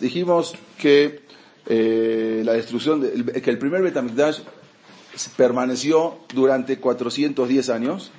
[0.00, 1.20] Dijimos que
[1.66, 4.40] eh, la destrucción, de, que el primer Betamikdash
[5.36, 8.10] permaneció durante 410 años,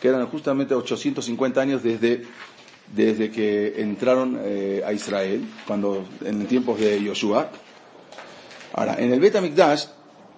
[0.00, 2.22] que eran justamente 850 años desde,
[2.94, 7.50] desde que entraron eh, a Israel, cuando, en tiempos de Yoshua.
[8.74, 9.86] Ahora, en el Betamikdash,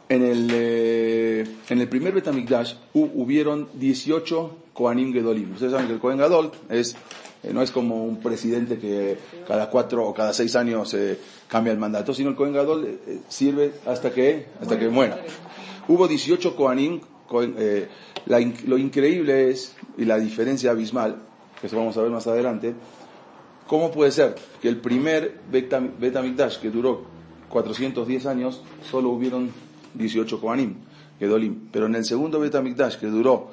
[0.08, 5.52] en el, eh, en el primer Betamikdash hubieron 18 Kohanim Gedolim.
[5.52, 6.96] Ustedes saben que el Kohen Gadol es
[7.42, 9.16] eh, no es como un presidente que
[9.46, 11.18] cada cuatro o cada seis años eh,
[11.48, 15.18] cambia el mandato, sino el Cohen Gadol eh, sirve hasta que, hasta que muera.
[15.88, 17.00] Hubo 18 Kohanim,
[18.66, 21.16] lo increíble es, y la diferencia abismal,
[21.60, 22.74] que eso vamos a ver más adelante,
[23.66, 27.04] ¿cómo puede ser que el primer Betamikdash que duró
[27.48, 29.50] 410 años, solo hubieron
[29.94, 30.76] 18 Kohanim,
[31.18, 33.50] Gedolim, pero en el segundo Betamikdash que duró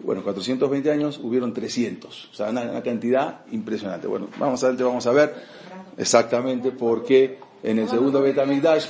[0.00, 4.06] bueno, 420 años hubieron 300, o sea, una, cantidad impresionante.
[4.06, 5.34] Bueno, vamos a, vamos a ver
[5.96, 8.86] exactamente por qué en el segundo Betamigdash,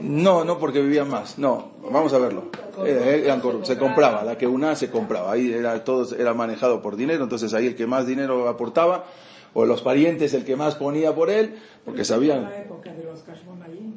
[0.00, 2.44] no, no porque vivían más, no, vamos a verlo.
[2.84, 3.30] Eh,
[3.62, 7.52] se compraba, la que una se compraba, ahí era, todo era manejado por dinero, entonces
[7.54, 9.04] ahí el que más dinero aportaba,
[9.52, 12.50] o los parientes el que más ponía por él, porque sabían...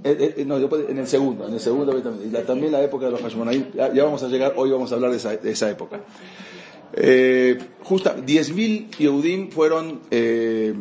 [0.10, 1.94] Eh, eh, no, en el segundo, en el segundo
[2.46, 5.52] también la época de los Hashmonaim, ya, vamos a llegar, hoy vamos a hablar de
[5.52, 6.00] esa, época.
[6.94, 10.74] Eh, justa, 10.000 Yehudim fueron eh,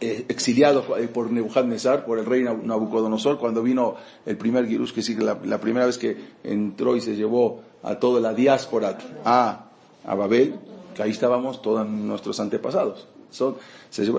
[0.00, 3.96] eh, exiliados por Nebuchadnezzar, por el rey Nabucodonosor, cuando vino
[4.26, 8.20] el primer Girush, que sí, la, primera vez que entró y se llevó a toda
[8.20, 9.70] la diáspora a,
[10.04, 10.54] a Babel,
[10.94, 13.08] que ahí estábamos todos nuestros antepasados.
[13.30, 13.56] Son,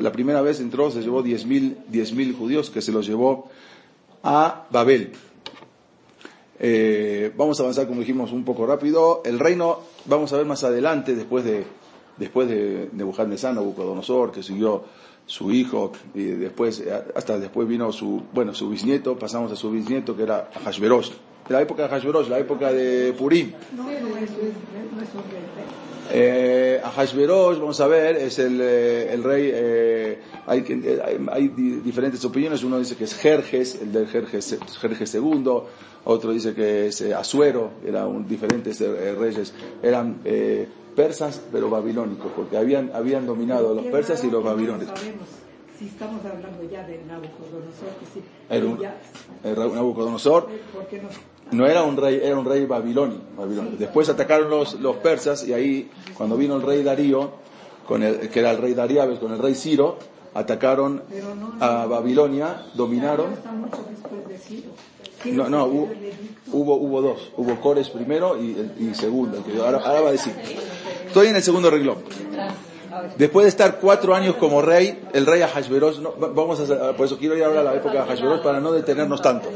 [0.02, 3.49] la primera vez entró, se llevó 10.000 mil judíos que se los llevó
[4.23, 5.11] a Babel.
[6.59, 9.21] Eh, vamos a avanzar, como dijimos, un poco rápido.
[9.25, 11.65] El reino, vamos a ver más adelante, después de,
[12.17, 14.83] después de Nebuchadnezzar, Nabucodonosor, que siguió
[15.25, 16.83] su hijo, y después,
[17.15, 21.11] hasta después vino su, bueno, su bisnieto, pasamos a su bisnieto, que era Hashverosh.
[21.49, 23.52] La época de Hashverosh, la época de Purim.
[26.11, 32.23] Eh, Ahashverosh, vamos a ver, es el, eh, el rey, eh, hay, hay, hay, diferentes
[32.26, 35.61] opiniones, uno dice que es Jerjes, el del Jerjes, Jerjes II,
[36.05, 40.20] otro dice que es eh, Asuero, eran diferentes eh, reyes, eran
[40.95, 44.99] persas pero babilónicos, porque habían, habían dominado los persas y los babilónicos.
[45.80, 48.21] Si estamos hablando ya de Nabucodonosor, que sí.
[48.49, 50.48] Era un, Nabucodonosor.
[50.71, 51.02] ¿Por qué?
[51.52, 53.20] No era un rey, era un rey babilonio.
[53.77, 57.31] Después atacaron los, los persas y ahí, cuando vino el rey Darío,
[57.87, 59.98] con el, que era el rey Darío, con el rey Ciro,
[60.33, 61.04] atacaron
[61.59, 63.27] a Babilonia, dominaron.
[65.26, 67.31] No, no, hubo, hubo, dos.
[67.37, 69.43] Hubo Cores primero y, y segundo.
[69.64, 70.33] Ahora, ahora va a decir.
[71.08, 71.98] Estoy en el segundo reglón.
[73.17, 77.17] Después de estar cuatro años como rey, el rey Ahasveros, no, vamos a, por eso
[77.17, 79.49] quiero ir ahora a la época de Ahasveros para no detenernos tanto.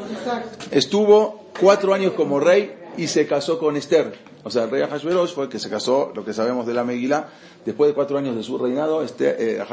[0.72, 4.14] Estuvo cuatro años como rey y se casó con Esther.
[4.44, 6.84] O sea, el rey Ahasveros fue el que se casó, lo que sabemos de la
[6.84, 7.28] Megilá,
[7.66, 9.66] después de cuatro años de su reinado, este, eh,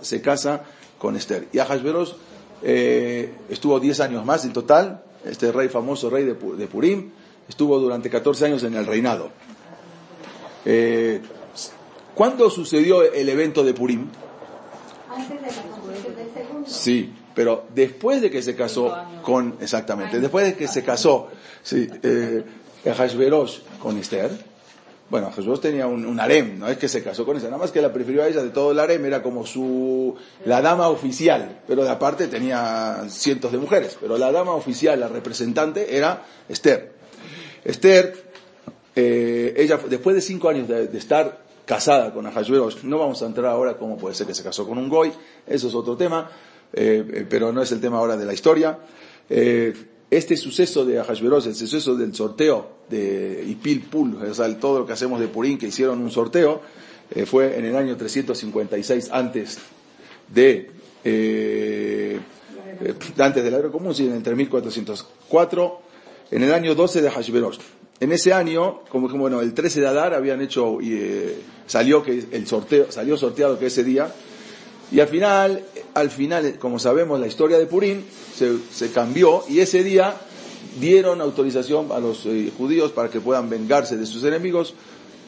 [0.00, 0.62] se casa
[0.98, 1.48] con Esther.
[1.52, 2.16] Y Ahasveros
[2.62, 6.34] eh, estuvo diez años más en total, este rey famoso, rey de,
[6.66, 7.10] Purim,
[7.48, 9.30] estuvo durante catorce años en el reinado.
[10.64, 11.20] Eh,
[12.14, 14.08] ¿Cuándo sucedió el evento de Purim?
[15.10, 16.68] Antes de la del segundo.
[16.68, 21.28] Sí, pero después de que se casó con, exactamente, después de que se casó,
[21.62, 22.42] sí, eh,
[23.80, 24.30] con Esther,
[25.08, 27.82] bueno, Jesús tenía un, harem, no es que se casó con ella, nada más que
[27.82, 30.14] la prefirió a ella de todo el harem, era como su,
[30.46, 35.08] la dama oficial, pero de aparte tenía cientos de mujeres, pero la dama oficial, la
[35.08, 36.92] representante, era Esther.
[37.62, 38.24] Esther,
[38.96, 42.82] eh, ella, después de cinco años de, de estar casada con Ahashverosh.
[42.84, 45.12] No vamos a entrar ahora cómo puede ser que se casó con un goy,
[45.46, 46.30] eso es otro tema,
[46.72, 48.78] eh, eh, pero no es el tema ahora de la historia.
[49.28, 49.72] Eh,
[50.10, 54.86] este suceso de Ahashverosh, el suceso del sorteo de Ipil Pul, o sea, todo lo
[54.86, 56.60] que hacemos de Purín, que hicieron un sorteo,
[57.26, 59.58] fue en el año 356 antes
[60.28, 60.70] de,
[63.18, 65.80] antes del año común, sí, entre 1404,
[66.30, 67.58] en el año 12 de Ahashverosh.
[68.00, 72.46] En ese año, como bueno, el 13 de Adar habían hecho, eh, salió que el
[72.46, 74.12] sorteo, salió sorteado que ese día,
[74.90, 75.62] y al final,
[75.94, 78.02] al final, como sabemos, la historia de Purim
[78.34, 80.16] se, cambió, y ese día
[80.80, 84.74] dieron autorización a los eh, judíos para que puedan vengarse de sus enemigos,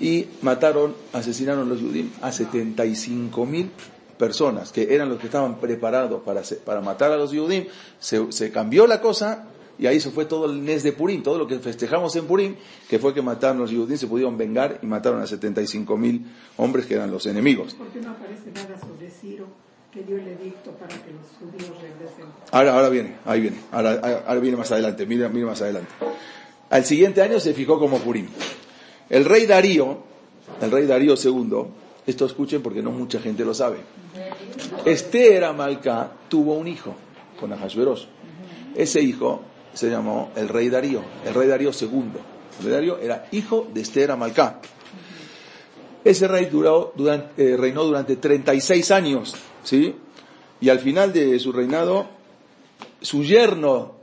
[0.01, 3.71] y mataron, asesinaron a los judíos a 75 mil
[4.19, 7.67] personas, que eran los que estaban preparados para, para matar a los judíos,
[8.01, 9.47] se, se cambió la cosa
[9.79, 12.57] y ahí se fue todo el Nes de Purim, todo lo que festejamos en Purim,
[12.89, 16.27] que fue que mataron los judíos, se pudieron vengar y mataron a 75 mil
[16.57, 17.75] hombres que eran los enemigos.
[17.75, 19.65] ¿Por qué no aparece nada sobre Ciro?
[19.95, 22.25] que dio el edicto para que los judíos regresen.
[22.51, 25.89] Ahora, ahora viene, ahí viene, ahora, ahora viene más adelante, mira, mira más adelante.
[26.69, 28.27] Al siguiente año se fijó como Purim.
[29.09, 29.99] El rey Darío,
[30.61, 31.67] el rey Darío II,
[32.09, 33.77] esto escuchen porque no mucha gente lo sabe.
[34.85, 36.97] Esther Amalcá tuvo un hijo
[37.39, 38.09] con Ahasveros.
[38.75, 39.43] Ese hijo
[39.75, 41.89] se llamó el rey Darío, el rey Darío II.
[42.61, 44.61] El rey Darío era hijo de Esther Amalcá.
[46.05, 49.97] Ese rey duró, durante, eh, reinó durante 36 años, ¿sí?
[50.61, 52.07] Y al final de su reinado,
[53.01, 53.97] su yerno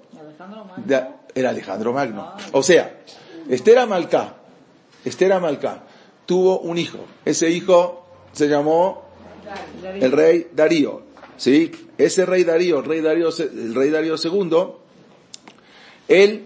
[1.33, 2.33] era Alejandro Magno.
[2.51, 3.01] O sea,
[3.49, 4.35] Esther Amalcá,
[5.05, 5.83] Esther Amalcá
[6.25, 6.99] tuvo un hijo.
[7.25, 9.03] Ese hijo se llamó
[9.83, 11.03] el rey Darío,
[11.37, 11.71] ¿sí?
[11.97, 14.80] Ese rey Darío, el rey Darío, el rey Darío II,
[16.11, 16.43] él,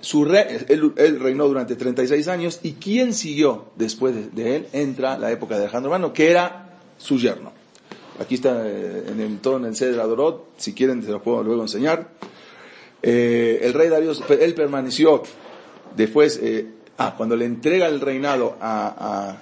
[0.00, 5.18] su re- él, él reinó durante 36 años y quien siguió después de, él entra
[5.18, 7.52] la época de Alejandro Magno, que era su yerno.
[8.18, 11.62] Aquí está eh, en el, todo en el Dorot, si quieren se los puedo luego
[11.62, 12.08] enseñar.
[13.02, 15.22] Eh, el rey Darío, él permaneció
[15.96, 16.66] después, eh,
[16.98, 19.36] ah, cuando le entrega el reinado a,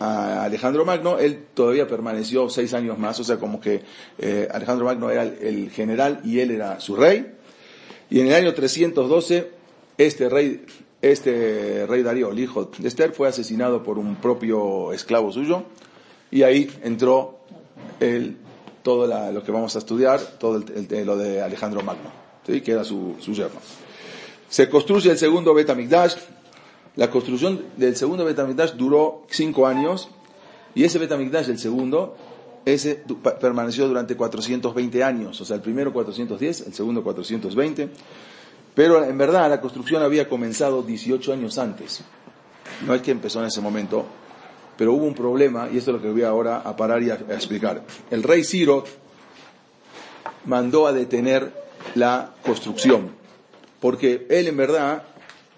[0.00, 3.80] Alejandro Magno, él todavía permaneció seis años más, o sea, como que
[4.50, 7.34] Alejandro Magno era el general y él era su rey.
[8.14, 9.50] Y en el año 312,
[9.98, 10.64] este rey,
[11.02, 15.64] este rey Darío, el hijo de Esther, fue asesinado por un propio esclavo suyo,
[16.30, 17.40] y ahí entró
[17.98, 18.36] el,
[18.84, 22.12] todo lo que vamos a estudiar, todo lo de Alejandro Magno,
[22.46, 22.60] ¿sí?
[22.60, 23.58] que era su, su yerno.
[24.48, 26.14] Se construye el segundo Betamigdash.
[26.94, 30.08] La construcción del segundo Betamigdash duró cinco años
[30.76, 32.14] y ese Betamigdash, el segundo,
[32.64, 33.02] ese
[33.40, 35.40] permaneció durante 420 años.
[35.40, 37.90] O sea, el primero 410, el segundo 420.
[38.74, 42.02] Pero en verdad la construcción había comenzado 18 años antes.
[42.86, 44.04] No es que empezó en ese momento,
[44.76, 47.14] pero hubo un problema y esto es lo que voy ahora a parar y a,
[47.14, 47.84] explicar.
[48.10, 48.84] El rey Ciro
[50.44, 51.52] mandó a detener
[51.94, 53.10] la construcción
[53.80, 55.04] porque él en verdad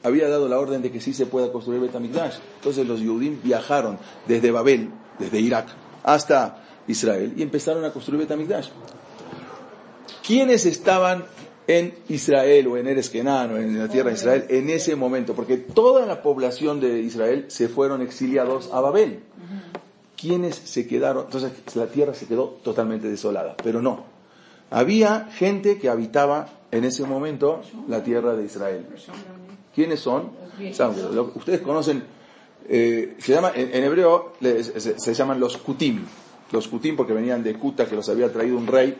[0.03, 2.37] había dado la orden de que sí se pueda construir Betamigdash.
[2.57, 5.69] Entonces los Yehudim viajaron desde Babel, desde Irak,
[6.03, 8.69] hasta Israel y empezaron a construir Betamigdash.
[10.27, 11.25] ¿Quiénes estaban
[11.67, 15.35] en Israel o en Eres Kenán o en la tierra de Israel en ese momento?
[15.35, 19.21] Porque toda la población de Israel se fueron exiliados a Babel.
[20.17, 21.27] ¿Quiénes se quedaron?
[21.27, 24.05] Entonces la tierra se quedó totalmente desolada, pero no.
[24.71, 28.87] Había gente que habitaba en ese momento la tierra de Israel.
[29.75, 30.31] ¿Quiénes son?
[31.35, 32.03] Ustedes conocen,
[32.69, 36.05] eh, se llama, en, hebreo se, se llaman los kutim.
[36.53, 38.97] Los kutim porque venían de Kuta que los había traído un rey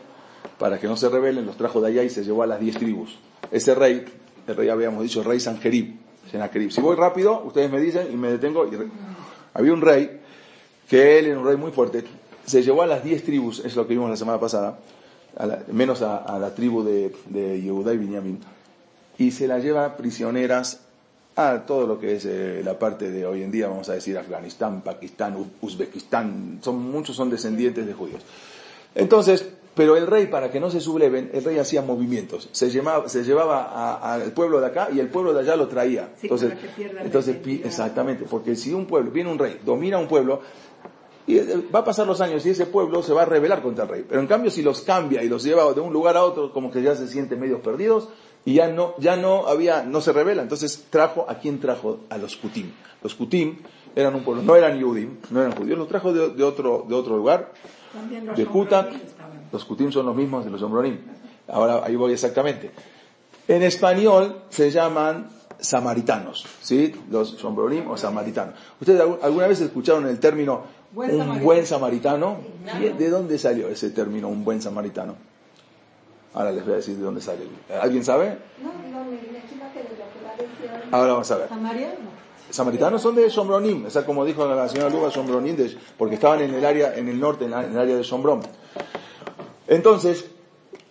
[0.59, 2.77] para que no se rebelen, los trajo de allá y se llevó a las diez
[2.77, 3.17] tribus.
[3.51, 4.05] Ese rey,
[4.47, 5.95] el rey habíamos dicho, el rey Sanjerib,
[6.29, 6.71] Sennacherib.
[6.71, 8.65] Si voy rápido, ustedes me dicen y me detengo.
[8.65, 8.77] y
[9.53, 10.19] había un rey
[10.89, 12.03] que él era un rey muy fuerte,
[12.45, 14.79] se llevó a las diez tribus, es lo que vimos la semana pasada,
[15.71, 18.39] menos a, la tribu de, de Yehudá y Binyamin,
[19.17, 20.86] y se la lleva prisioneras
[21.37, 24.17] a todo lo que es eh, la parte de hoy en día, vamos a decir
[24.17, 28.23] Afganistán, Pakistán, Uzbekistán, son, muchos son descendientes de judíos.
[28.95, 32.49] Entonces, pero el rey, para que no se subleven, el rey hacía movimientos.
[32.51, 36.09] Se llevaba, se llevaba al pueblo de acá y el pueblo de allá lo traía.
[36.19, 39.99] Sí, entonces, para que entonces pi- exactamente, porque si un pueblo, viene un rey, domina
[39.99, 40.41] un pueblo,
[41.27, 43.83] y eh, va a pasar los años y ese pueblo se va a rebelar contra
[43.83, 44.05] el rey.
[44.09, 46.71] Pero en cambio, si los cambia y los lleva de un lugar a otro, como
[46.71, 48.09] que ya se sienten medios perdidos
[48.47, 50.41] y ya no, ya no había, no se revela.
[50.41, 51.99] Entonces trajo, ¿a quién trajo?
[52.09, 52.71] A los Kutim.
[53.03, 53.57] Los Kutim
[53.95, 56.95] eran un pueblo, no eran Yudim, no eran judíos, los trajo de, de otro, de
[56.95, 57.51] otro lugar,
[58.37, 58.45] de
[59.05, 59.47] estaban.
[59.51, 60.97] Los Kutim son los mismos de los Sombronim.
[61.49, 62.71] Ahora ahí voy exactamente.
[63.49, 65.27] En español se llaman
[65.59, 66.93] samaritanos, ¿sí?
[67.09, 68.53] Los Sombronim o samaritanos.
[68.79, 71.45] ¿Ustedes algu- alguna vez escucharon el término Buen un samaritano.
[71.45, 72.37] buen samaritano?
[72.79, 75.15] ¿Quién- ¿De dónde salió ese término, un buen samaritano?
[76.37, 77.39] Ahora les voy a decir de dónde sale.
[77.81, 78.37] ¿Alguien sabe?
[78.61, 81.49] No, no, me imagino que de lo que va a decir Ahora vamos a ver.
[81.49, 81.95] Samaria,
[82.51, 86.41] Samaritanos son de Sombronim, o sea, como dijo la señora Luga, Sombronim, de- porque estaban
[86.41, 88.41] en el área, en el norte, en, la- en el área de Sombrón.
[89.67, 90.25] Entonces,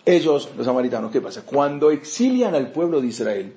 [0.05, 1.43] ellos, los samaritanos, ¿qué pasa?
[1.45, 3.53] Cuando exilian al pueblo de Israel,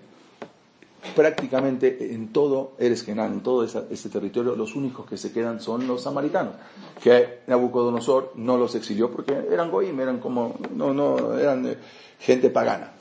[1.17, 5.61] prácticamente en todo Eres Kenán, en todo esa- este territorio, los únicos que se quedan
[5.61, 6.55] son los samaritanos,
[7.03, 11.77] que Nabucodonosor no los exilió porque eran goim, eran como, no, no, eran eh,
[12.19, 12.93] gente pagana.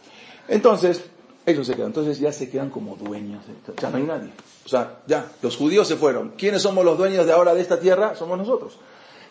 [0.47, 1.03] Entonces,
[1.45, 3.43] ellos se quedan, entonces ya se quedan como dueños,
[3.81, 4.29] ya no hay nadie.
[4.65, 6.33] O sea, ya, los judíos se fueron.
[6.37, 8.15] ¿Quiénes somos los dueños de ahora de esta tierra?
[8.15, 8.77] Somos nosotros.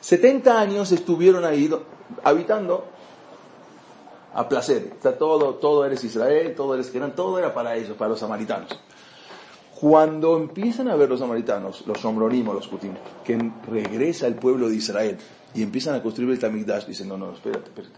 [0.01, 1.83] 70 años estuvieron ahí do-
[2.25, 2.85] habitando
[4.35, 4.91] a placer.
[4.93, 8.79] Está todo, todo eres Israel, todo eres Kenan, todo era para ellos, para los samaritanos.
[9.81, 12.95] Cuando empiezan a ver los samaritanos, los sombronim o los kutim,
[13.25, 13.39] que
[13.71, 15.19] regresa el pueblo de Israel,
[15.55, 16.87] y empiezan a construir el Tamigdash.
[16.87, 17.95] Dicen, no, no, espérate, espérate.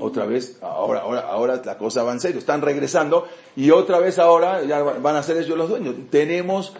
[0.00, 2.38] Otra vez, ahora, ahora, ahora la cosa va en serio.
[2.38, 5.94] Están regresando y otra vez ahora ya van a ser ellos los dueños.
[6.10, 6.72] Tenemos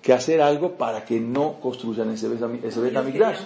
[0.00, 2.28] que hacer algo para que no construyan ese,
[2.62, 3.40] ese Betamigdash.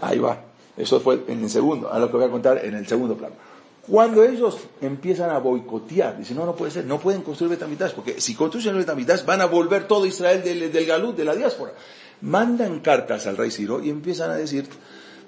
[0.00, 0.38] Ahí va.
[0.76, 3.34] Eso fue en el segundo, a lo que voy a contar en el segundo plano.
[3.86, 8.20] Cuando ellos empiezan a boicotear, dicen, no, no puede ser, no pueden construir Betamigdash, porque
[8.20, 11.72] si construyen el Betamigdash van a volver todo Israel del, del Galut, de la diáspora.
[12.22, 14.66] Mandan cartas al rey Ciro y empiezan a decir,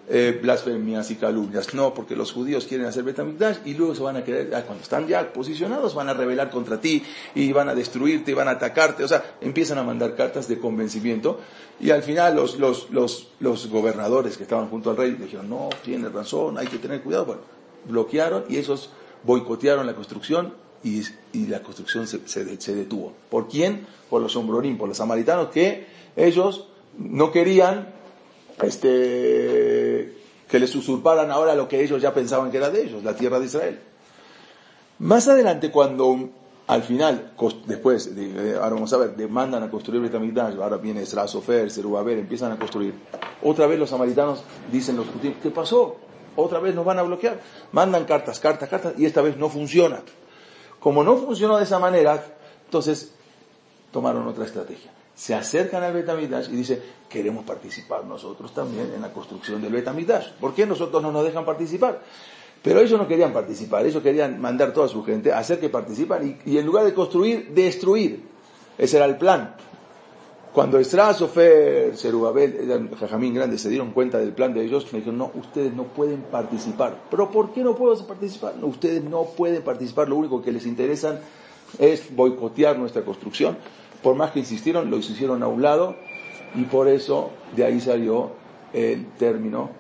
[0.09, 1.75] eh, blasfemias y calumnias.
[1.75, 4.83] No, porque los judíos quieren hacer Betamigdash y luego se van a querer, ah, cuando
[4.83, 7.03] están ya posicionados, van a rebelar contra ti
[7.35, 9.05] y van a destruirte y van a atacarte.
[9.05, 11.41] O sea, empiezan a mandar cartas de convencimiento
[11.81, 15.69] y al final los, los, los, los gobernadores que estaban junto al rey dijeron, no,
[15.85, 17.27] tiene razón, hay que tener cuidado.
[17.27, 17.43] Bueno,
[17.89, 18.91] bloquearon y esos
[19.25, 23.13] boicotearon la construcción y, y la construcción se, se, se, detuvo.
[23.29, 23.87] ¿Por quién?
[24.09, 27.96] Por los sombrorín, por los samaritanos que ellos no querían
[28.63, 30.13] este,
[30.49, 33.39] que les usurparan ahora lo que ellos ya pensaban que era de ellos, la tierra
[33.39, 33.79] de Israel.
[34.99, 36.31] Más adelante, cuando
[36.67, 37.33] al final,
[37.67, 38.11] después,
[38.55, 42.59] ahora vamos a ver, demandan a construir Betamigdash, ahora viene Esra, Sofer, Zerubabel, empiezan a
[42.59, 42.95] construir.
[43.43, 45.97] Otra vez los samaritanos dicen los judíos, ¿qué pasó?
[46.35, 47.41] Otra vez nos van a bloquear.
[47.73, 50.01] Mandan cartas, cartas, cartas, y esta vez no funciona.
[50.81, 52.23] Como no funcionó de esa manera,
[52.65, 53.13] entonces
[53.93, 59.13] tomaron otra estrategia se acercan al Betamidash y dicen, queremos participar nosotros también en la
[59.13, 60.33] construcción del Betamidash.
[60.39, 62.03] ¿Por qué nosotros no nos dejan participar?
[62.63, 66.59] Pero ellos no querían participar, ellos querían mandar toda su gente hacer que participan y,
[66.59, 68.25] en lugar de construir, destruir.
[68.77, 69.55] Ese era el plan.
[70.53, 75.19] Cuando Esra, Sofer, Zerubabel, Jajamín Grande se dieron cuenta del plan de ellos, me dijeron,
[75.19, 76.95] no, ustedes no pueden participar.
[77.11, 78.57] ¿Pero por qué no puedo participar?
[78.57, 81.21] No, ustedes no pueden participar, lo único que les interesa
[81.79, 83.57] es boicotear nuestra construcción
[84.07, 85.97] por más que insistieron, lo hicieron a un lado
[86.55, 88.31] y por eso de ahí salió
[88.73, 89.71] el término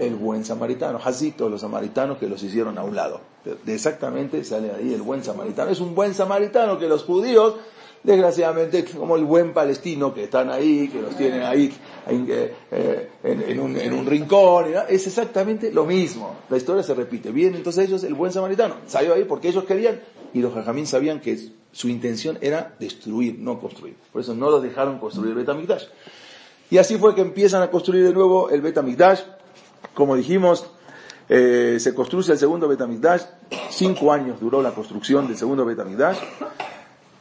[0.00, 0.98] el buen samaritano.
[0.98, 3.20] Jacito, los samaritanos que los hicieron a un lado.
[3.64, 5.70] Exactamente sale ahí el buen samaritano.
[5.70, 7.54] Es un buen samaritano que los judíos,
[8.02, 11.72] desgraciadamente, como el buen palestino que están ahí, que los tienen ahí
[12.08, 16.38] eh, en, un, en, un, rincón, es exactamente lo mismo.
[16.50, 17.30] La historia se repite.
[17.30, 20.00] Bien, entonces ellos, el buen samaritano, salió ahí porque ellos querían
[20.34, 23.96] y los jajamín sabían que su intención era destruir, no construir.
[24.12, 25.84] Por eso no lo dejaron construir el Betamigdash.
[26.70, 29.20] Y así fue que empiezan a construir de nuevo el Betamigdash.
[29.94, 30.66] Como dijimos,
[31.28, 33.22] eh, se construye el segundo Betamigdash.
[33.70, 36.18] Cinco años duró la construcción del segundo Betamigdash.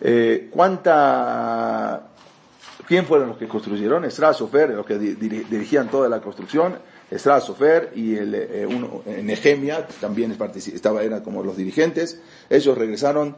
[0.02, 2.08] Eh, ¿Cuánta,
[2.88, 4.04] quién fueron los que construyeron?
[4.04, 6.78] Esra, Sofer, los que dirigían toda la construcción.
[7.10, 12.22] Esra, Sofer y el, eh, uno, Nehemia también estaba, eran como los dirigentes.
[12.50, 13.36] Ellos regresaron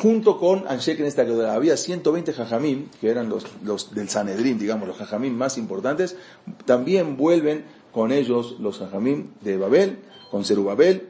[0.00, 4.58] junto con Anshe en esta que había 120 jajamim, que eran los, los del Sanedrín,
[4.58, 6.16] digamos, los jajamim más importantes,
[6.64, 9.98] también vuelven con ellos los jajamim de Babel,
[10.30, 11.08] con Zerubabel.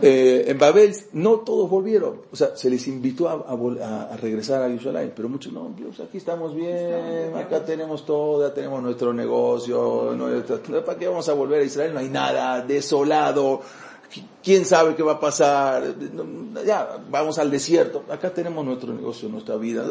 [0.00, 4.68] Eh, en Babel no todos volvieron, o sea, se les invitó a, a, regresar a
[4.68, 10.16] Jerusalén, pero muchos no, Dios, aquí estamos bien, acá tenemos todo, tenemos nuestro negocio,
[10.86, 11.94] ¿para qué vamos a volver a Israel?
[11.94, 13.60] No hay nada, desolado,
[14.42, 15.94] quién sabe qué va a pasar,
[16.64, 19.84] ya, vamos al desierto, acá tenemos nuestro negocio, nuestra vida,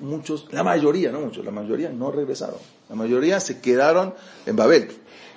[0.00, 4.14] muchos, la mayoría, no muchos, la mayoría no regresaron, la mayoría se quedaron
[4.46, 4.88] en Babel.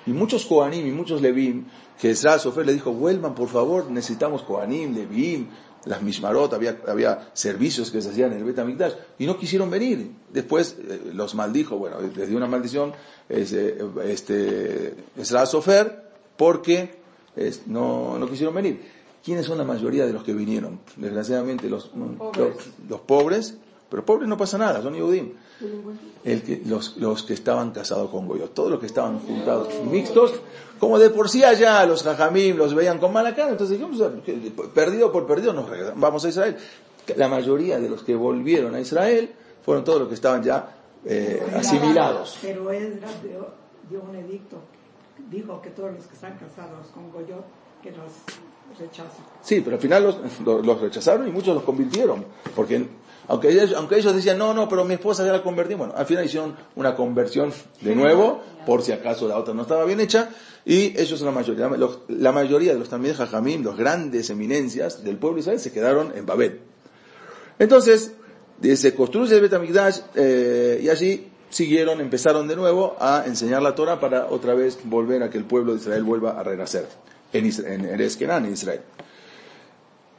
[0.05, 1.65] Y muchos Kohanim y muchos Levim,
[1.99, 5.47] que Esra Sofer le dijo, vuelvan por favor, necesitamos Kohanim, Levim,
[5.85, 10.11] las Mishmarot, había, había servicios que se hacían en el Betamigdash, y no quisieron venir.
[10.31, 12.93] Después eh, los maldijo, bueno, les dio una maldición,
[13.29, 16.03] este, este Esra Sofer,
[16.37, 17.06] porque
[17.67, 18.81] no, no quisieron venir.
[19.23, 20.79] ¿Quiénes son la mayoría de los que vinieron?
[20.95, 21.91] Desgraciadamente los,
[22.87, 23.57] los, pobres,
[23.89, 25.33] pero pobres no pasa nada, son Yehudim.
[26.23, 30.33] El que, los, los que estaban casados con Goyot, todos los que estaban juntados mixtos,
[30.79, 34.01] como de por sí allá los jajamim los veían con mala cara, entonces dijimos,
[34.73, 36.55] perdido por perdido nos vamos a Israel.
[37.15, 39.31] La mayoría de los que volvieron a Israel
[39.63, 42.37] fueron todos los que estaban ya eh, asimilados.
[42.41, 43.01] Pero él
[43.89, 44.57] dio un edicto
[45.29, 47.45] dijo que todos los que están casados con Goyot,
[47.81, 48.11] que los
[48.79, 49.25] rechazan.
[49.41, 50.19] Sí, pero al final los,
[50.65, 52.87] los, rechazaron y muchos los convirtieron, porque
[53.27, 56.05] aunque ellos, aunque ellos decían, no, no, pero mi esposa ya la convertí, bueno, al
[56.05, 60.29] final hicieron una conversión de nuevo, por si acaso la otra no estaba bien hecha,
[60.65, 61.69] y ellos la mayoría,
[62.07, 66.13] la mayoría de los también Jajamín, los grandes eminencias del pueblo de Israel, se quedaron
[66.15, 66.61] en Babel.
[67.59, 68.13] Entonces,
[68.61, 73.99] se construye el Betamigdash, eh, y allí siguieron, empezaron de nuevo a enseñar la Torah
[73.99, 76.87] para otra vez volver a que el pueblo de Israel vuelva a renacer
[77.33, 78.81] en, Israel, en en Israel.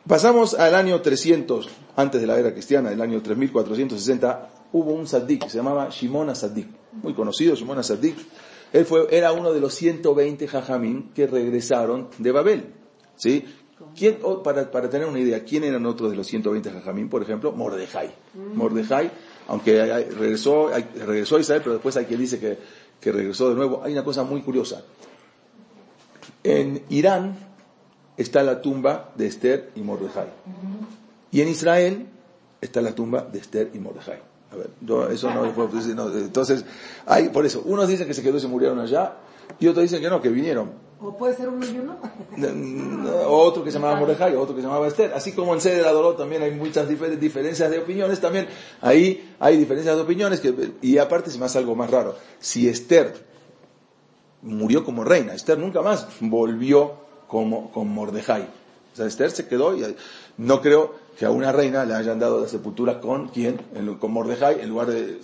[0.07, 5.47] Pasamos al año 300, antes de la era cristiana, del año 3460, hubo un saddik
[5.49, 6.69] se llamaba Shimona Saddik,
[7.03, 8.17] muy conocido Shimona Saddik,
[8.73, 12.75] Él fue, era uno de los 120 jajamín que regresaron de Babel.
[13.17, 13.45] ¿Sí?
[13.97, 17.09] ¿Quién, oh, para, para, tener una idea, ¿quién eran otros de los 120 jajamín?
[17.09, 18.11] Por ejemplo, Mordejai.
[18.55, 19.11] Mordejai,
[19.47, 19.85] aunque
[20.19, 22.59] regresó, regresó a Israel, pero después hay quien dice que,
[23.01, 23.83] que regresó de nuevo.
[23.85, 24.83] Hay una cosa muy curiosa.
[26.43, 27.37] En Irán
[28.17, 30.29] está la tumba de Esther y Mordejai.
[31.31, 32.07] Y en Israel
[32.61, 34.21] está la tumba de Esther y Mordejai.
[34.51, 36.65] A ver, yo eso no, no, entonces,
[37.05, 39.17] hay, por eso, unos dicen que se quedó y se murieron allá,
[39.61, 40.88] y otros dicen que no, que vinieron.
[41.01, 41.97] O puede ser uno y uno.
[43.29, 45.13] otro que se llamaba Mordejai, otro que se llamaba Esther.
[45.15, 48.49] Así como en Sede de Adorot también hay muchas diferencias de opiniones, también
[48.81, 52.17] ahí hay diferencias de opiniones, que, y aparte es más algo más raro.
[52.41, 53.15] Si Esther
[54.43, 56.95] murió como reina, Esther nunca más volvió
[57.29, 58.43] como, con Mordejai.
[58.93, 59.95] O sea, Esther se quedó y
[60.37, 63.59] no creo que a una reina le hayan dado la sepultura con quién,
[63.99, 65.19] con Mordejai, en lugar de,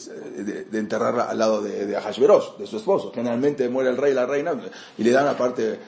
[0.72, 3.12] enterrarla al lado de, de de su esposo.
[3.14, 4.54] Generalmente muere el rey y la reina
[4.98, 5.78] y le dan aparte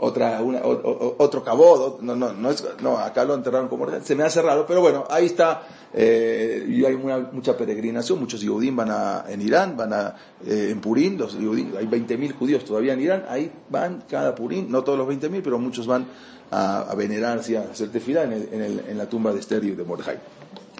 [0.00, 4.04] otra, una, otro cabot, no, no, no, es, no, acá lo enterraron Mordejai.
[4.04, 5.62] Se me hace raro, pero bueno, ahí está,
[5.94, 10.80] eh, y hay mucha peregrinación, muchos Yehudim van a, en Irán, van a, eh, en
[10.80, 15.08] Purín, los hay 20.000 judíos todavía en Irán, ahí van cada Purín, no todos los
[15.08, 16.06] 20.000, pero muchos van
[16.50, 19.62] a, a venerarse, a hacer tefilá en, el, en, el, en, la tumba de Esther
[19.64, 20.18] y de Mordejai.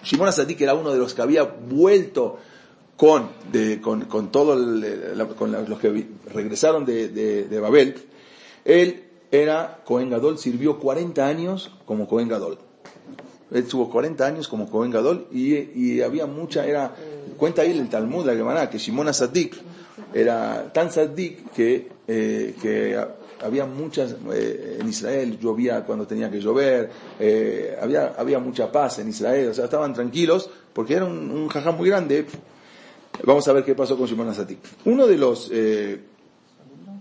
[0.03, 2.37] Shimon Asadik era uno de los que había vuelto
[2.99, 4.57] con, de, con, con todos
[5.37, 7.95] con los que regresaron de, de, de, Babel.
[8.69, 12.59] Él era Cohen Gadol, sirvió 40 años como Cohen Gadol.
[13.49, 16.93] Él estuvo 40 años como Cohen Gadol y, había mucha, era,
[17.35, 19.55] cuenta ahí el Talmud, la Gemara, que Shimon Asadik
[20.13, 23.03] era tan sadik que, eh, que
[23.41, 28.99] había muchas, eh, en Israel llovía cuando tenía que llover, eh, había, había mucha paz
[28.99, 32.27] en Israel, o sea, estaban tranquilos porque era un, un muy grande.
[33.23, 34.59] Vamos a ver qué pasó con Shimon Asatik.
[34.85, 35.51] Uno de los,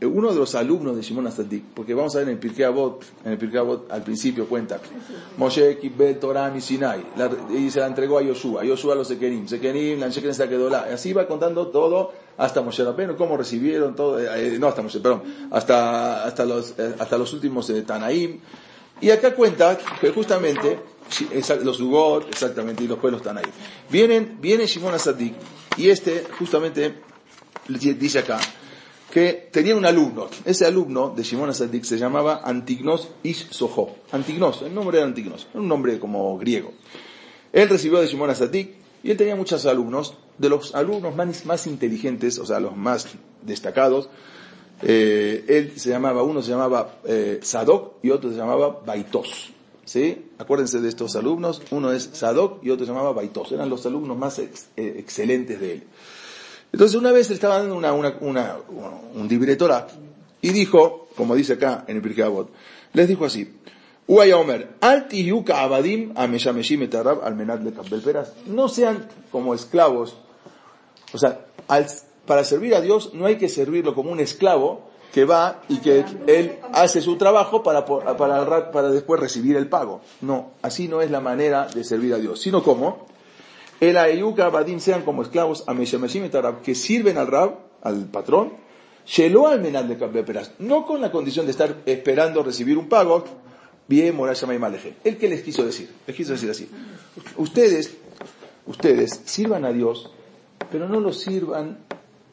[0.07, 3.05] uno de los alumnos de Shimon Asatik, porque vamos a ver en el Pirkei Avot,
[3.25, 4.78] en el Pirkei al principio cuenta,
[5.37, 7.05] Moshe Kibbel Torah Sinai,
[7.57, 10.23] y se la entregó a Yoshua, Yoshua a los Sekenim, Sekenim, la se
[10.92, 15.23] así va contando todo hasta Moshe Rabbeinu, cómo recibieron todo, eh, no hasta Moshe, perdón,
[15.51, 18.38] hasta, hasta los, eh, hasta los últimos eh, Tanaim.
[19.01, 20.79] Y acá cuenta que justamente,
[21.64, 23.46] los Ugot, exactamente, y los pueblos Tanaim.
[23.90, 25.35] Vienen, viene Shimon Asadik,
[25.77, 27.01] y este, justamente,
[27.68, 28.38] dice acá,
[29.11, 30.29] que tenía un alumno.
[30.44, 33.97] Ese alumno de Shimon Asadik se llamaba Antignos Ish Soho.
[34.12, 36.73] Antignos, el nombre era Antignos, un nombre como griego.
[37.53, 41.66] Él recibió de Shimon Asadik, y él tenía muchos alumnos, de los alumnos más, más
[41.66, 43.09] inteligentes, o sea, los más
[43.42, 44.09] destacados,
[44.83, 49.53] eh, él se llamaba, uno se llamaba eh, Sadok y otro se llamaba Baitos.
[49.85, 50.27] ¿Sí?
[50.37, 54.18] Acuérdense de estos alumnos, uno es Sadok y otro se llamaba Baitos, eran los alumnos
[54.18, 55.85] más eh, excelentes de él.
[56.72, 58.57] Entonces una vez estaba dando una, una, una,
[59.14, 59.87] un directora
[60.40, 62.24] y dijo, como dice acá en el Pirkei
[62.92, 63.52] les dijo así,
[65.54, 66.14] abadim
[68.46, 70.16] No sean como esclavos.
[71.12, 71.46] O sea,
[72.26, 76.04] para servir a Dios no hay que servirlo como un esclavo que va y que
[76.26, 80.00] él hace su trabajo para, para, para después recibir el pago.
[80.20, 83.07] No, así no es la manera de servir a Dios, sino como
[83.81, 85.75] el ayuka abadim sean como esclavos a
[86.62, 88.53] que sirven al rab, al patrón,
[89.47, 89.97] al menad de
[90.59, 93.25] no con la condición de estar esperando recibir un pago,
[93.88, 94.97] Bien, y Maleje.
[95.03, 95.88] ¿El que les quiso decir?
[96.07, 96.69] Les quiso decir así.
[97.38, 97.97] Ustedes,
[98.67, 100.11] ustedes sirvan a Dios,
[100.71, 101.79] pero no lo sirvan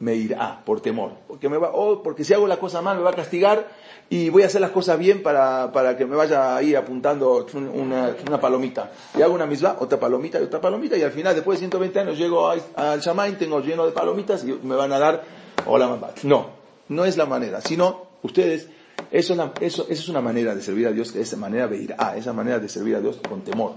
[0.00, 1.12] me irá por temor.
[1.26, 3.68] Porque me va, oh, porque si hago la cosa mal me va a castigar
[4.08, 8.14] y voy a hacer las cosas bien para, para que me vaya ahí apuntando una,
[8.26, 8.92] una palomita.
[9.16, 12.00] Y hago una misma, otra palomita y otra palomita y al final, después de 120
[12.00, 15.22] años, llego al Shamain, tengo lleno de palomitas y me van a dar,
[15.66, 16.08] hola mamá.
[16.22, 16.46] No,
[16.88, 18.68] no es la manera, sino ustedes
[19.10, 21.94] eso es, eso, es una manera de servir a Dios, que es manera de ir
[21.96, 23.74] a, esa manera de servir a Dios con temor.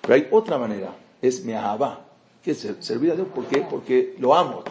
[0.00, 2.06] Pero hay otra manera, es me'ahabá,
[2.42, 4.64] que es servir a Dios porque, porque lo amo,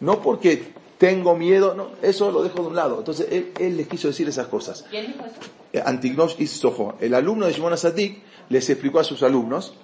[0.00, 2.98] no porque tengo miedo, no, eso lo dejo de un lado.
[2.98, 4.84] Entonces él, él les quiso decir esas cosas.
[4.90, 5.36] ¿Quién dijo eso?
[5.72, 9.74] Eh, Antignos y Soho, el alumno de Shimon Asadik, les explicó a sus alumnos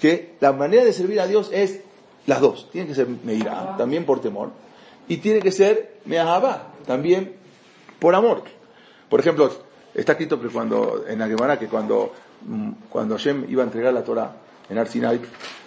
[0.00, 1.80] que la manera de servir a Dios es
[2.26, 2.68] las dos.
[2.70, 4.50] Tiene que ser meirá, también por temor,
[5.08, 7.34] y tiene que ser me'ahabá, también
[7.98, 8.44] por amor.
[9.08, 9.50] Por ejemplo,
[9.94, 12.12] está escrito que cuando, en la Gemara que cuando,
[12.46, 14.36] mm, cuando Hashem iba a entregar la Torah
[14.68, 15.20] en Arsinai,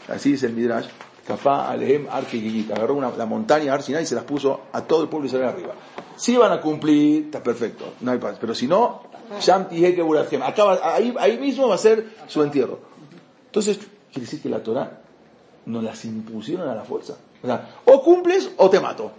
[0.08, 0.88] así dice el Midrash,
[1.25, 5.25] Kafá Alehem agarró una, la montaña Arsinai y se las puso a todo el pueblo
[5.27, 5.73] Israel arriba.
[6.15, 8.38] Si iban a cumplir, está perfecto, no hay paz.
[8.39, 9.01] Pero si no,
[9.39, 9.67] Sham
[10.43, 12.79] acaba, ahí, ahí mismo va a ser su entierro.
[13.47, 13.77] Entonces,
[14.11, 14.99] quiere decir que la Torah
[15.65, 17.15] nos las impusieron a la fuerza.
[17.41, 19.11] O sea, o cumples o te mato.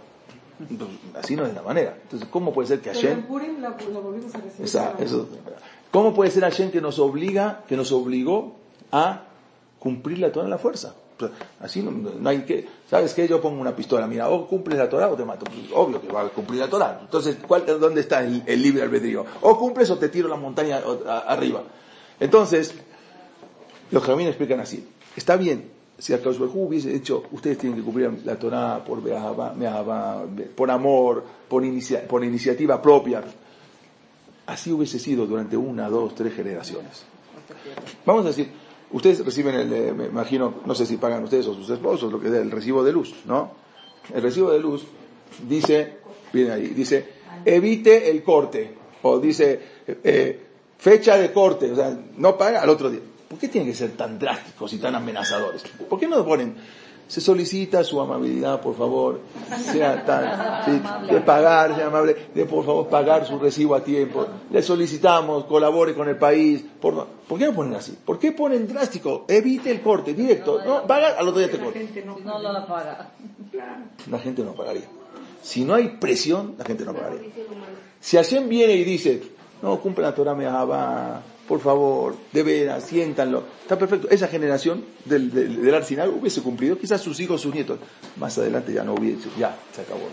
[0.69, 1.97] Entonces, así no es la manera.
[2.03, 3.23] Entonces, ¿cómo puede ser que Hashem...
[3.23, 4.63] A.
[4.63, 5.27] Esa- eso-
[5.91, 8.55] ¿Cómo puede ser Hashem que nos obliga, que nos obligó
[8.91, 9.23] a
[9.79, 10.95] cumplir la Torah en la fuerza?
[11.19, 11.29] Sea,
[11.61, 13.27] Así no, no hay que, ¿sabes qué?
[13.27, 15.45] Yo pongo una pistola, mira, o cumples la Torah o te mato.
[15.45, 16.99] Pues, obvio que va a cumplir la Torah.
[17.01, 19.25] Entonces, ¿cuál, ¿dónde está el, el libre albedrío?
[19.41, 21.63] O cumples o te tiro la montaña a- arriba.
[22.19, 22.73] Entonces,
[23.91, 24.87] los jaminos explican así.
[25.15, 29.01] Está bien, si a Baruj Hu hubiese hecho, ustedes tienen que cumplir la Torah por,
[29.01, 30.25] me'ahava,
[30.55, 33.23] por amor, por, inicia- por iniciativa propia.
[34.45, 37.03] Así hubiese sido durante una, dos, tres generaciones.
[38.05, 38.49] Vamos a decir,
[38.91, 42.19] ustedes reciben el, eh, me imagino, no sé si pagan ustedes o sus esposos, lo
[42.19, 43.51] que es el recibo de luz, ¿no?
[44.13, 44.85] El recibo de luz
[45.47, 45.97] dice,
[46.31, 50.39] viene ahí, dice, evite el corte, o dice, eh, eh,
[50.77, 53.01] fecha de corte, o sea, no paga al otro día.
[53.27, 55.63] ¿Por qué tienen que ser tan drásticos y tan amenazadores?
[55.89, 56.55] ¿Por qué no ponen,
[57.07, 59.21] se solicita su amabilidad, por favor,
[59.71, 60.81] sea tan, sí,
[61.13, 65.93] de pagar, sea amable, de por favor pagar su recibo a tiempo, le solicitamos, colabore
[65.95, 67.97] con el país, por, ¿por qué no ponen así?
[68.05, 69.25] ¿Por qué ponen drástico?
[69.27, 71.79] Evite el corte, directo, no, paga, al otro día te La corta.
[71.79, 73.09] gente no, la paga.
[74.11, 74.85] La gente no pagaría.
[75.41, 77.21] Si no hay presión, la gente no pagaría.
[77.99, 79.21] Si Hashem viene y dice,
[79.61, 83.43] no, cumple la Torah Mehabá, por favor, de veras, siéntanlo.
[83.61, 84.09] Está perfecto.
[84.09, 87.79] Esa generación del, del, Arsenal hubiese cumplido, quizás sus hijos, sus nietos.
[88.17, 90.07] Más adelante ya no hubiese, ya, se acabó.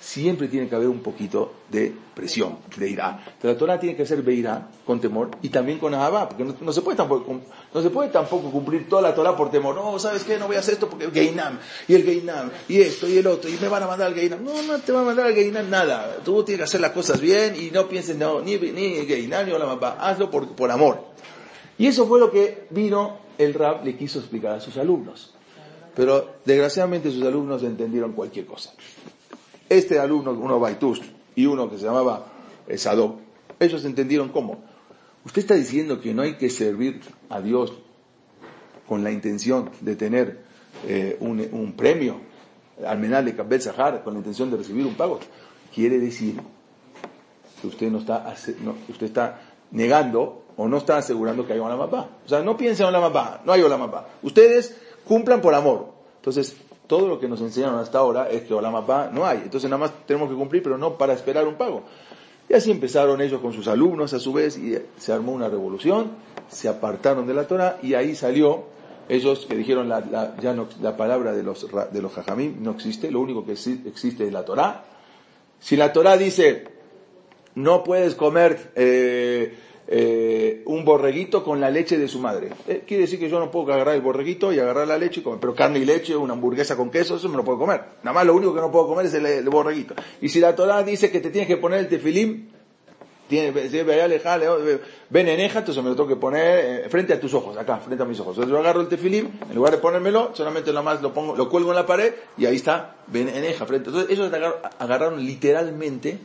[0.00, 3.24] Siempre tiene que haber un poquito de presión, de irá.
[3.42, 6.80] La Torah tiene que ser beirá, con temor, y también con Ahabá, porque no, se
[6.80, 7.40] puede tampoco,
[7.74, 9.74] no se puede tampoco cumplir toda la Torah por temor.
[9.74, 10.38] No, ¿sabes qué?
[10.38, 11.58] No voy a hacer esto porque Geinam,
[11.88, 14.44] y el Geinam, y esto, y el otro, y me van a mandar al Geinam.
[14.44, 16.18] No, no te va a mandar al Geinam nada.
[16.24, 19.52] Tú tienes que hacer las cosas bien y no pienses, no, ni, ni Geinam ni
[19.52, 19.96] Olamapá.
[20.24, 21.04] Por, amor.
[21.78, 25.34] Y eso fue lo que vino el rap, le quiso explicar a sus alumnos.
[25.94, 28.72] Pero desgraciadamente sus alumnos entendieron cualquier cosa.
[29.68, 31.02] Este alumno, uno Baitus
[31.34, 32.26] y uno que se llamaba
[32.66, 33.18] eh, Sadok,
[33.58, 34.58] ellos entendieron cómo.
[35.24, 37.72] Usted está diciendo que no hay que servir a Dios
[38.86, 40.44] con la intención de tener
[40.86, 42.20] eh, un, un premio,
[42.86, 45.18] al menal de Sahar, con la intención de recibir un pago.
[45.74, 46.40] Quiere decir
[47.60, 52.08] que usted no está, no, usted está negando o no está asegurando que hay Olamapá.
[52.24, 54.08] O sea, no piensen en Olamapá, no hay Olamapá.
[54.22, 55.88] Ustedes cumplan por amor.
[56.16, 59.38] Entonces, todo lo que nos enseñaron hasta ahora es que Olamapá no hay.
[59.44, 61.82] Entonces, nada más tenemos que cumplir, pero no para esperar un pago.
[62.48, 66.12] Y así empezaron ellos con sus alumnos a su vez y se armó una revolución,
[66.48, 68.64] se apartaron de la Torah y ahí salió
[69.08, 72.12] ellos que dijeron la, la- ya no, la palabra de los, de los
[72.60, 74.84] no existe, lo único que exi- existe es la Torah.
[75.58, 76.75] Si la Torah dice
[77.56, 79.54] no puedes comer eh,
[79.88, 82.50] eh, un borreguito con la leche de su madre.
[82.68, 85.22] Eh, quiere decir que yo no puedo agarrar el borreguito y agarrar la leche y
[85.22, 87.80] comer, pero carne y leche, una hamburguesa con queso, eso me lo puedo comer.
[88.02, 89.94] Nada más lo único que no puedo comer es el, el borreguito.
[90.20, 92.48] Y si la Torah dice que te tienes que poner el tefilim,
[93.28, 98.06] tiene, si entonces me lo tengo que poner frente a tus ojos, acá, frente a
[98.06, 98.34] mis ojos.
[98.36, 101.48] Entonces yo agarro el tefilim, en lugar de ponérmelo, solamente lo más lo pongo, lo
[101.48, 103.88] cuelgo en la pared y ahí está, ven eneja, frente.
[103.90, 106.18] Entonces ellos agar- agarraron literalmente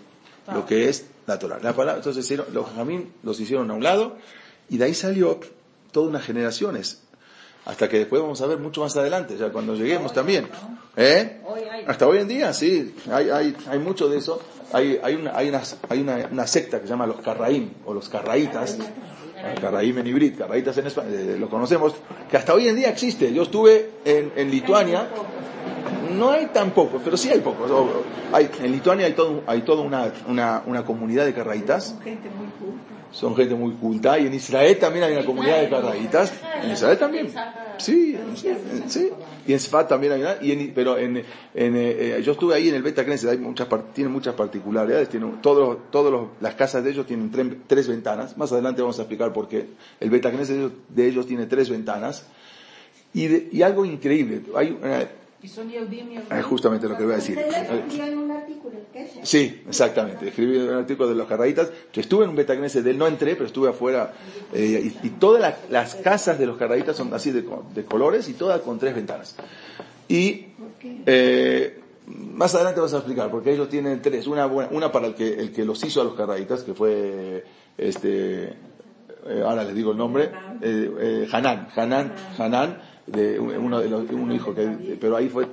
[0.53, 1.59] lo que es la Torah.
[1.61, 4.17] La palabra, entonces los jamín los hicieron a un lado
[4.69, 5.39] y de ahí salió
[5.91, 7.01] todas unas generaciones.
[7.65, 10.47] Hasta que después vamos a ver mucho más adelante, ya cuando lleguemos también.
[10.97, 11.41] ¿Eh?
[11.45, 11.85] Hoy hay.
[11.87, 14.41] Hasta hoy en día, sí, hay, hay, hay mucho de eso.
[14.73, 17.93] Hay, hay, una, hay, una, hay una, una secta que se llama los Carraim, o
[17.93, 18.77] los Carraítas.
[19.59, 21.93] Carraim en hibrid, Carraítas en español, eh, lo conocemos,
[22.29, 23.33] que hasta hoy en día existe.
[23.33, 25.07] Yo estuve en, en Lituania,
[26.17, 27.69] no hay tan pocos, pero sí hay pocos.
[28.33, 31.85] Hay, en Lituania hay, todo, hay toda una, una, una comunidad de Carraítas.
[31.89, 32.81] Son gente muy culta.
[33.11, 36.31] son gente muy culta y en Israel también hay una comunidad de carraítas.
[36.63, 37.27] En Israel también.
[37.77, 38.15] Sí
[38.87, 39.09] sí
[39.47, 41.23] y en Sfat también hay una y en- pero en, en,
[41.75, 45.77] eh, yo estuve ahí en el Beta hay muchas par- tiene muchas particularidades tiene todos
[45.89, 48.37] todos los- las casas de ellos tienen tre- tres ventanas.
[48.37, 49.65] Más adelante vamos a explicar por qué.
[49.99, 52.27] El Beta de ellos, de ellos tiene tres ventanas.
[53.13, 55.05] Y, de- y algo increíble hay una-
[55.43, 56.21] Y son Yehudim, Yehudim.
[56.29, 59.25] ah, justamente lo que voy a decir un artículo, el Kesher.
[59.25, 60.27] Sí, exactamente.
[60.27, 61.71] Escribí un artículo de los carraítas.
[61.91, 64.13] Yo estuve en un Betagneset de él, no entré, pero estuve afuera.
[64.53, 67.83] eh, y, y todas la- las casas de los carraítas son así de, co- de
[67.85, 69.35] colores y todas con tres ventanas.
[70.07, 70.45] Y
[71.05, 74.27] eh, más adelante vamos a explicar, porque ellos tienen tres.
[74.27, 77.43] Una, buena- una para el que, el que los hizo a los carraítas, que fue
[77.77, 78.43] este.
[79.27, 80.29] eh, ahora les digo el nombre,
[80.61, 85.29] eh, eh, Hanan, Hanan, Hanan, de un- uno de los, un hijo que, pero ahí
[85.29, 85.47] fue,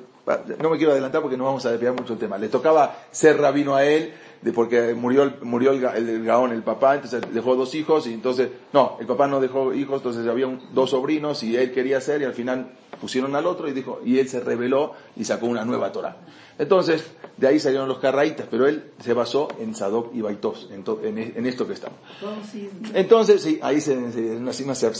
[0.60, 2.36] no me quiero adelantar porque no vamos a desviar mucho el tema.
[2.38, 6.52] Le tocaba ser rabino a él, de porque murió, el- murió el, el, el Gaón,
[6.52, 10.26] el papá, entonces dejó dos hijos y entonces, no, el papá no dejó hijos, entonces
[10.28, 13.72] había un- dos sobrinos y él quería ser y al final pusieron al otro y
[13.72, 16.16] dijo, y él se rebeló y sacó una nueva Torah.
[16.58, 17.04] Entonces,
[17.36, 21.00] de ahí salieron los carraitas, pero él se basó en Sadoc y Baitos, en, to-
[21.04, 21.98] en, en esto que estamos.
[22.20, 24.94] Entonces, Entonces, sí, ahí se- se-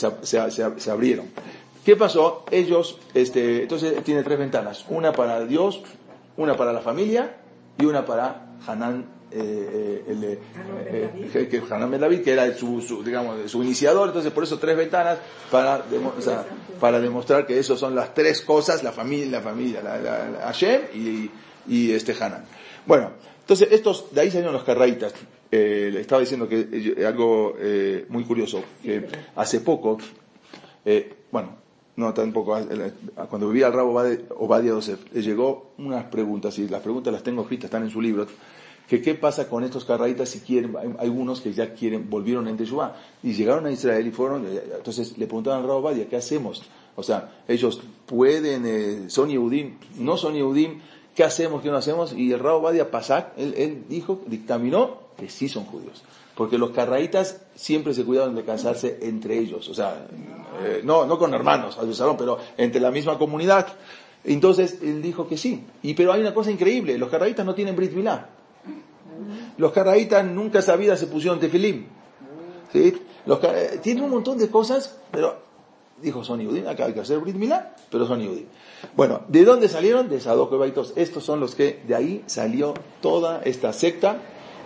[0.51, 1.27] se- se abrieron.
[1.89, 2.45] ¿Qué pasó?
[2.51, 4.85] Ellos, este, entonces tiene tres ventanas.
[4.91, 5.81] Una para Dios,
[6.37, 7.37] una para la familia
[7.79, 10.39] y una para Hanán, eh, eh, el, eh,
[11.33, 14.09] eh, que, Hanán Ben David, que era su, su, digamos, su iniciador.
[14.09, 15.17] Entonces, por eso tres ventanas
[15.51, 15.83] para,
[16.15, 16.45] o sea,
[16.79, 20.41] para demostrar que esos son las tres cosas, la familia, la familia, la, la- la-
[20.43, 21.31] Hashem y,
[21.69, 22.45] y este Hanán.
[22.85, 25.15] Bueno, entonces estos, de ahí salieron los carraitas.
[25.51, 27.57] Eh, le estaba diciendo que algo
[28.11, 29.97] muy curioso, que hace poco,
[31.33, 31.58] bueno,
[31.99, 32.93] no tampoco, eh,
[33.29, 34.01] cuando vivía el rabo
[34.63, 38.25] Yosef, le llegó unas preguntas, y las preguntas las tengo escritas, están en su libro,
[38.89, 42.57] que qué pasa con estos carraitas si quieren, hay algunos que ya quieren, volvieron en
[42.57, 46.15] Teshuvah, y llegaron a Israel y fueron, eh, entonces le preguntaban al rabo Obadiah, ¿qué
[46.15, 46.63] hacemos?
[46.95, 50.79] O sea, ellos pueden, eh, son Yehudim, no son Yehudim,
[51.17, 52.13] ¿qué hacemos, qué no hacemos?
[52.13, 56.05] Y el rabo Badia Pasak, él, él dijo, dictaminó que sí son judíos.
[56.37, 60.07] Porque los carraitas siempre se cuidaban de casarse entre ellos, o sea,
[60.61, 61.79] eh, no, no con hermanos,
[62.19, 63.67] pero entre la misma comunidad.
[64.25, 65.65] Entonces él dijo que sí.
[65.83, 68.29] Y pero hay una cosa increíble, los carraitas no tienen Brit Milá.
[69.57, 71.87] Los carraitas nunca esa vida se pusieron tefilim.
[72.73, 72.95] ¿Sí?
[73.27, 75.49] Los, eh, tienen un montón de cosas, pero
[76.01, 78.47] dijo son Yehudim, acá hay que hacer Brit Milá, pero son Yehudim.
[78.95, 80.09] Bueno, ¿de dónde salieron?
[80.09, 80.93] De Sadoc Baitos.
[80.97, 84.19] Estos son los que, de ahí salió toda esta secta,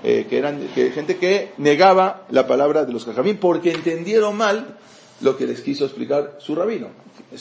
[0.04, 4.76] eh, que eran que, gente que negaba la palabra de los Jajamín porque entendieron mal
[5.22, 6.88] lo que les quiso explicar su rabino.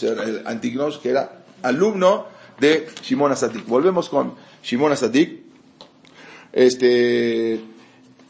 [0.01, 2.25] El Antignos, que era alumno
[2.59, 3.65] de Shimon Asadik.
[3.67, 5.41] Volvemos con Shimon Asadik.
[6.53, 7.59] Este,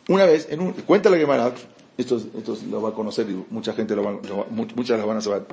[0.07, 1.53] una vez, en un, cuenta la Gemara,
[1.97, 4.97] esto, esto lo va a conocer y mucha gente lo va, lo va- much- muchas
[4.97, 5.43] las van a saber.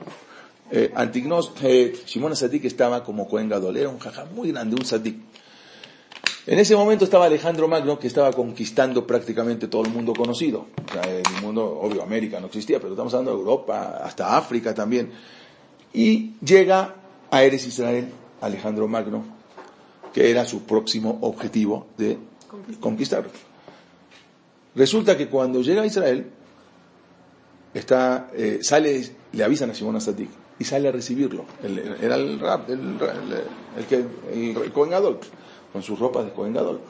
[0.70, 4.84] Eh, Antignos, eh, Shimon Sadik estaba como Cohen Gadol, era un jajá muy grande, un
[4.84, 5.16] Sadik.
[6.50, 10.64] En ese momento estaba Alejandro Magno, que estaba conquistando prácticamente todo el mundo conocido.
[10.88, 14.72] O sea, el mundo, obvio, América no existía, pero estamos hablando de Europa, hasta África
[14.72, 15.10] también.
[15.92, 16.94] Y llega
[17.30, 18.08] a Eres Israel,
[18.40, 19.24] Alejandro Magno,
[20.14, 22.16] que era su próximo objetivo de
[22.80, 23.26] conquistar.
[24.74, 26.30] Resulta que cuando llega a Israel,
[27.74, 31.44] está, eh, sale, le avisan a Simón Asadik y sale a recibirlo.
[31.62, 33.34] El- era el rap, el, el,
[33.76, 33.96] el que,
[34.32, 34.72] el, el
[35.72, 36.80] con sus ropas de Cohen Gadol.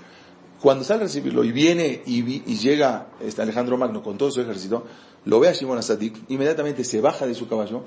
[0.61, 4.31] Cuando sale a recibirlo y viene y, vi- y llega este Alejandro Magno con todo
[4.31, 4.85] su ejército,
[5.25, 7.83] lo ve a Simón Asadik, inmediatamente se baja de su caballo,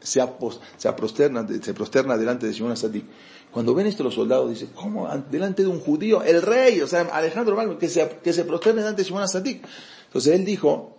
[0.00, 3.04] se, apos- se, prosterna, se prosterna delante de Simón Asadik.
[3.50, 5.06] Cuando ven esto los soldados dicen, ¿cómo?
[5.08, 8.44] An- Delante de un judío, el rey, o sea, Alejandro Magno, que se, que se
[8.44, 9.62] prosterne delante de Simón Asadik.
[10.06, 10.94] Entonces él dijo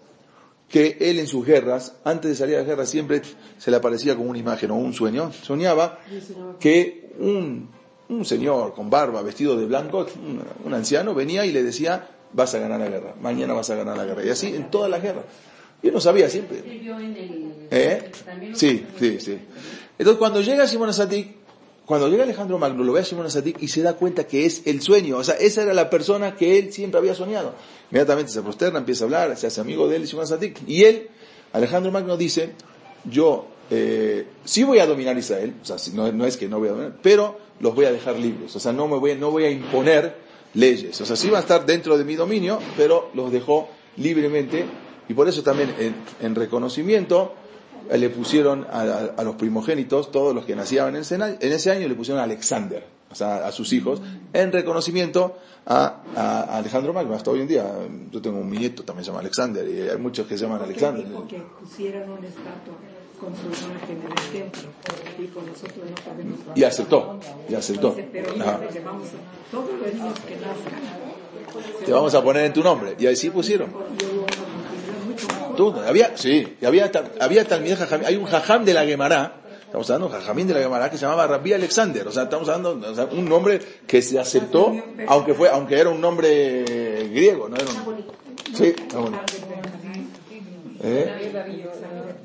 [0.68, 3.22] que él en sus guerras, antes de salir a la guerra, siempre
[3.58, 5.32] se le aparecía como una imagen o un sueño.
[5.34, 6.00] Soñaba
[6.60, 7.70] que un,
[8.10, 12.54] un señor con barba, vestido de blanco, un, un anciano, venía y le decía, vas
[12.56, 14.26] a ganar la guerra, mañana vas a ganar la guerra.
[14.26, 15.26] Y así en todas las guerras.
[15.82, 16.62] Y él no sabía siempre.
[17.72, 18.12] ¿Eh?
[18.54, 19.38] Sí, sí, sí.
[19.98, 21.36] Entonces cuando llega Simón Asadik,
[21.86, 24.63] cuando llega Alejandro Magno, lo ve a Simón Asadik y se da cuenta que es
[24.65, 25.17] el sueño.
[25.17, 27.54] O sea, esa era la persona que él siempre había soñado.
[27.91, 30.60] Inmediatamente se prosterna, empieza a hablar, se hace amigo de él, Simón Asadik.
[30.67, 31.10] Y él,
[31.54, 32.52] Alejandro Magno dice,
[33.06, 36.70] yo eh, sí voy a dominar Israel, o sea, no, no es que no voy
[36.70, 38.56] a dominar, pero los voy a dejar libres.
[38.56, 40.16] O sea, no me voy, no voy a imponer
[40.54, 41.00] leyes.
[41.02, 44.66] O sea, sí van a estar dentro de mi dominio, pero los dejó libremente.
[45.08, 47.34] Y por eso también en, en reconocimiento
[47.90, 51.38] eh, le pusieron a, a- a los primogénitos, todos los que nacían en ese, en
[51.52, 54.02] ese año, le pusieron a Alexander, o sea, a sus hijos,
[54.34, 56.02] en reconocimiento a,
[56.58, 57.14] Alejandro Magno.
[57.16, 57.66] Hasta hoy en día,
[58.12, 61.06] yo tengo un nieto, también se llama Alexander, y hay muchos que se llaman Alexander.
[61.28, 62.76] que pusieran una estatua
[63.20, 64.70] con su imagen en el templo.
[65.18, 67.90] Dijo, nosotros no podemos Y aceptó, y aceptó.
[67.92, 68.58] Dice, pero Ajá.
[68.60, 71.86] mira, le vamos a, todos los niños que nazcan.
[71.86, 72.96] Te vamos a poner en tu nombre.
[72.98, 73.72] Y así pusieron.
[75.58, 75.86] Todo.
[75.86, 80.16] Había, sí, y había, había también hay un jajam de la Gemara, estamos hablando de
[80.16, 83.06] un jajamín de la Gemara que se llamaba Rabbi Alexander, o sea, estamos hablando sea,
[83.12, 84.74] un nombre que se aceptó,
[85.08, 86.64] aunque fue, aunque era un nombre
[87.10, 88.06] griego, no era un,
[88.56, 88.74] sí.
[90.82, 91.32] ¿Eh?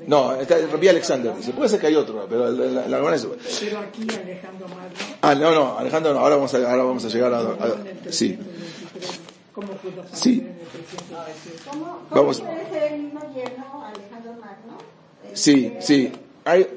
[0.07, 3.25] No, está Rabbi Alexander, dice, puede ser que hay otro, pero la, la, es-
[3.61, 7.07] Pero aquí Alejandro Magno, Ah, no, no, Alejandro, no, ahora vamos a, ahora vamos a
[7.09, 7.77] llegar a, a-
[8.11, 9.19] sí, 323,
[9.53, 10.39] ¿cómo pudo Sí.
[10.41, 11.61] en el 323?
[11.69, 12.41] ¿Cómo, cómo Vamos.
[12.41, 14.77] puede ser el mismo yerno Alejandro Magno?
[15.33, 16.11] sí, sí,
[16.43, 16.67] hay,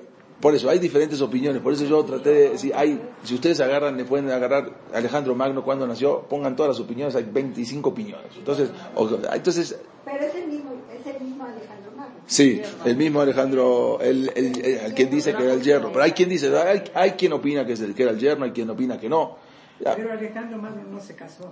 [0.40, 1.60] Por eso, hay diferentes opiniones.
[1.60, 5.64] Por eso yo traté de decir, hay, si ustedes agarran, le pueden agarrar Alejandro Magno
[5.64, 8.30] cuando nació, pongan todas las opiniones, hay 25 opiniones.
[8.36, 11.87] Entonces, o- entonces Pero es el mismo, es el mismo Alejandro Magno.
[12.28, 16.04] Sí, el mismo Alejandro, el, el, el- el quien dice que era el yerno, pero
[16.04, 18.50] hay quien dice, hay, hay quien opina que, es el, que era el yerno, hay
[18.52, 19.38] quien opina que no,
[19.82, 21.50] Ya, Pero Alejandro Magno no se casó.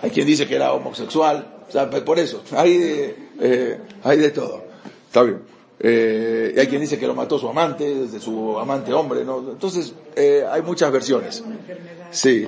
[0.00, 4.30] hay quien dice que era homosexual, o sea, por eso, hay de, eh, hay de
[4.30, 4.62] todo,
[5.06, 5.40] está bien.
[5.80, 9.38] Eh, y hay quien dice que lo mató su amante, desde su amante hombre, ¿no?
[9.50, 11.42] Entonces, eh, hay muchas versiones.
[12.12, 12.46] Sí,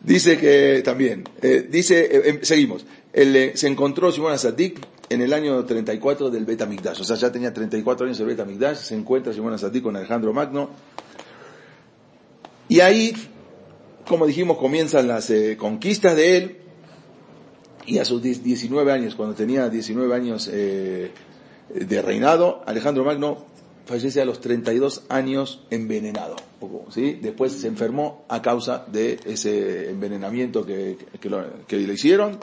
[0.00, 4.78] dice que también, eh, dice, eh, em, seguimos, eh, se encontró Simón Azadik
[5.10, 8.40] en el año 34 del Bet Amikdash, o sea, ya tenía 34 años el Bet
[8.40, 10.70] Amikdash, se encuentra Simón Azadik con Alejandro Magno,
[12.68, 13.12] y ahí,
[14.06, 16.56] como dijimos, comienzan las eh, conquistas de él,
[17.86, 21.10] y a sus 10 19 años, cuando tenía 19 años eh,
[21.74, 23.44] de reinado, Alejandro Magno
[23.86, 26.36] fallece a los 32 años envenenado.
[26.90, 27.18] ¿sí?
[27.20, 32.38] Después se enfermó a causa de ese envenenamiento que, que, lo- que le hicieron.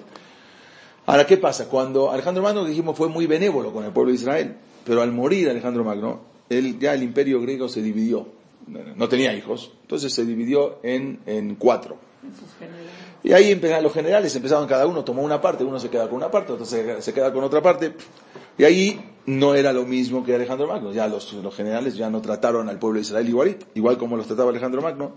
[1.07, 1.69] Ahora, ¿qué pasa?
[1.69, 5.49] Cuando Alejandro Magno, dijimos, fue muy benévolo con el pueblo de Israel, pero al morir
[5.49, 8.27] Alejandro Magno, él, ya el imperio griego se dividió.
[8.67, 11.97] No tenía hijos, entonces se dividió en, en cuatro.
[13.23, 16.17] Y ahí empezaron los generales, empezaron cada uno, tomó una parte, uno se queda con
[16.17, 17.93] una parte, otro se, se queda con otra parte.
[18.57, 20.91] Y ahí no era lo mismo que Alejandro Magno.
[20.91, 24.27] Ya los, los generales ya no trataron al pueblo de Israel igual, igual como los
[24.27, 25.13] trataba Alejandro Magno.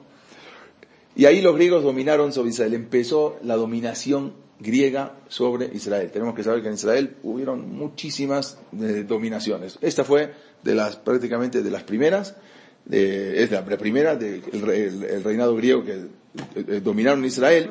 [1.17, 2.75] Y ahí los griegos dominaron sobre Israel.
[2.75, 6.11] Empezó la dominación griega sobre Israel.
[6.13, 9.79] Tenemos que saber que en Israel hubieron muchísimas eh, dominaciones.
[9.81, 12.37] Esta fue de las, prácticamente de las primeras,
[12.85, 16.07] de- es la primera del el, el reinado griego que
[16.57, 17.71] eh, dominaron Israel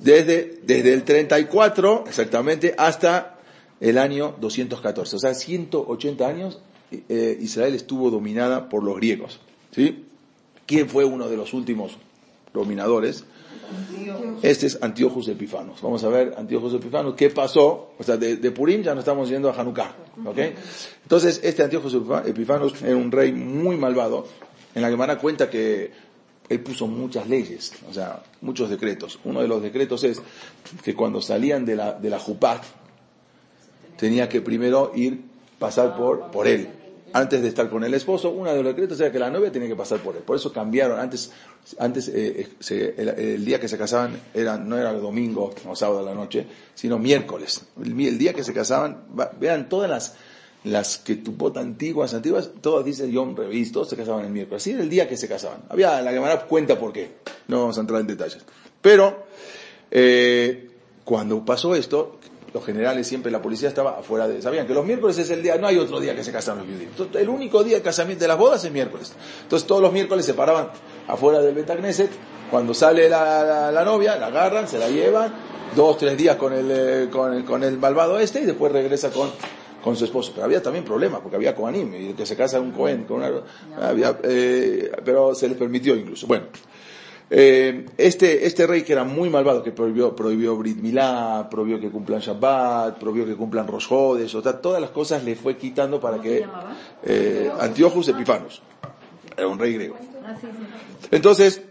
[0.00, 3.38] desde, desde el 34 exactamente hasta
[3.80, 5.16] el año 214.
[5.16, 9.40] O sea, 180 años eh, Israel estuvo dominada por los griegos.
[9.72, 10.04] ¿Sí?
[10.66, 11.96] ¿Quién fue uno de los últimos
[12.52, 13.24] dominadores?
[14.42, 15.80] Este es Antiochus Epifanos.
[15.82, 17.92] Vamos a ver Antiochus Epifanos, ¿qué pasó?
[17.98, 20.38] O sea, de, Purim ya no estamos yendo a Hanukkah, ¿ok?
[21.02, 24.26] Entonces, este Antiochus Epifa- Epifanos era un rey muy malvado.
[24.74, 25.90] En la Gemara cuenta que
[26.48, 29.18] él puso muchas leyes, o sea, muchos decretos.
[29.24, 30.22] Uno de los decretos es
[30.82, 32.62] que cuando salían de la, de la Jupat,
[33.96, 35.22] tenía que primero ir,
[35.58, 36.68] pasar por, por él.
[37.12, 39.68] Antes de estar con el esposo, uno de los decretos era que la novia tenía
[39.68, 40.22] que pasar por él.
[40.22, 41.00] Por eso cambiaron.
[41.00, 41.32] Antes,
[41.78, 46.00] antes eh, eh, el, día que se casaban era, no era el domingo o sábado
[46.00, 47.62] a la noche, sino miércoles.
[47.82, 49.04] El, día que se casaban,
[49.40, 50.16] vean todas las,
[50.64, 54.62] las que tupot antiguas, antiguas, todas dicen Yom Revis, todos se casaban el miércoles.
[54.62, 55.62] Así era el día que se casaban.
[55.70, 57.12] Había, la Gemara cuenta por qué.
[57.46, 58.44] No vamos a entrar en detalles.
[58.82, 59.24] Pero,
[59.90, 60.70] eh,
[61.04, 62.18] cuando pasó esto,
[62.52, 64.40] los generales siempre, la policía estaba afuera de...
[64.40, 66.66] Sabían que los miércoles es el día, no hay otro día que se casan los
[66.66, 66.82] judíos.
[66.90, 69.12] Entonces, el único día de casamiento de las bodas es miércoles.
[69.42, 70.70] Entonces todos los miércoles se paraban
[71.06, 72.10] afuera del Betagneset.
[72.50, 75.32] Cuando sale la, la- la novia, la agarran, se la llevan,
[75.76, 79.10] dos, tres días con el, eh, con el, con el malvado este y después regresa
[79.10, 79.30] con,
[79.84, 80.32] con su esposo.
[80.34, 83.18] Pero había también problemas, porque había Kohanim, y el que se casa un Cohen, con
[83.18, 83.30] una,
[83.82, 86.26] había, eh, pero se les permitió incluso.
[86.26, 86.46] Bueno,
[87.30, 91.90] eh, este, este rey que era muy malvado, que prohibió, prohibió Brit Milá, prohibió que
[91.90, 96.00] cumplan Shabbat, prohibió que cumplan Rosh Hodesh, o sea, todas las cosas le fue quitando
[96.00, 96.46] para que,
[97.04, 98.62] eh, Antiochus Epifanos,
[99.36, 99.96] era un rey griego.
[100.24, 100.34] Ah.
[101.10, 101.62] Entonces,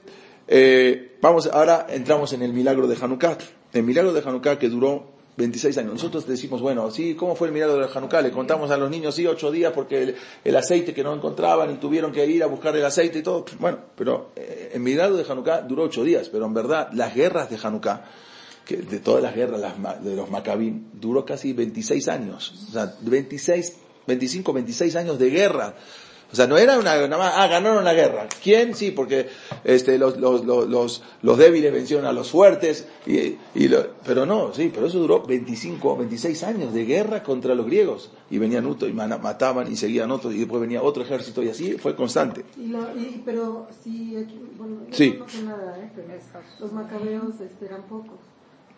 [0.48, 3.38] eh, vamos, ahora entramos en el milagro de Hanukkah.
[3.74, 5.93] El milagro de Hanukkah que duró 26 años.
[5.93, 8.21] Nosotros decimos, bueno, sí, ¿cómo fue el milagro de Hanukkah?
[8.21, 11.76] Le contamos a los niños, sí, ocho días porque el, aceite que no encontraban y
[11.76, 13.45] tuvieron que ir a buscar el aceite y todo.
[13.60, 17.52] Bueno, pero eh, el milagro de Hanukkah duró ocho días, pero en verdad las guerras
[17.52, 18.04] de Hanukkah,
[18.65, 22.67] que de todas las guerras las de los Maccabim, duró casi 26 años.
[22.69, 25.76] O sea, 26, 25, 26 años de guerra.
[26.32, 28.28] O sea, no era una, nada más, ah, ganaron la guerra.
[28.44, 28.76] ¿Quién?
[28.76, 29.28] Sí, porque
[29.63, 34.26] este, los, los, los, los, los débiles vencieron a los fuertes, y, y lo- pero
[34.26, 38.12] no, sí, pero eso duró 25, 26 años de guerra contra los griegos.
[38.30, 41.74] Y venían otros y mataban y seguían otros, y después venía otro ejército, y así
[41.78, 42.44] fue constante.
[42.58, 45.18] Y lo, y, pero sí, aquí, bueno, Sí.
[45.18, 45.90] no nada, ¿eh?
[46.60, 48.20] los macabeos este, eran pocos.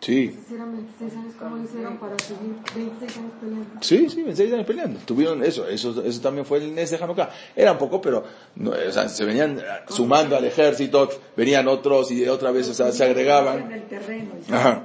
[0.00, 0.30] Sí.
[0.32, 3.70] Entonces eran 26 años, ¿cómo hicieron para seguir 26 años peleando?
[3.82, 5.00] Sí, sí, 26 años peleando.
[5.04, 7.30] Tuvieron eso, eso, eso también fue el Nes de Hanukkah.
[7.54, 8.24] Era un poco, pero
[8.56, 12.74] no, o sea, se venían eh, sumando al ejército, venían otros y otra vez o
[12.74, 13.70] sea, se agregaban.
[13.70, 14.84] el terreno Ajá.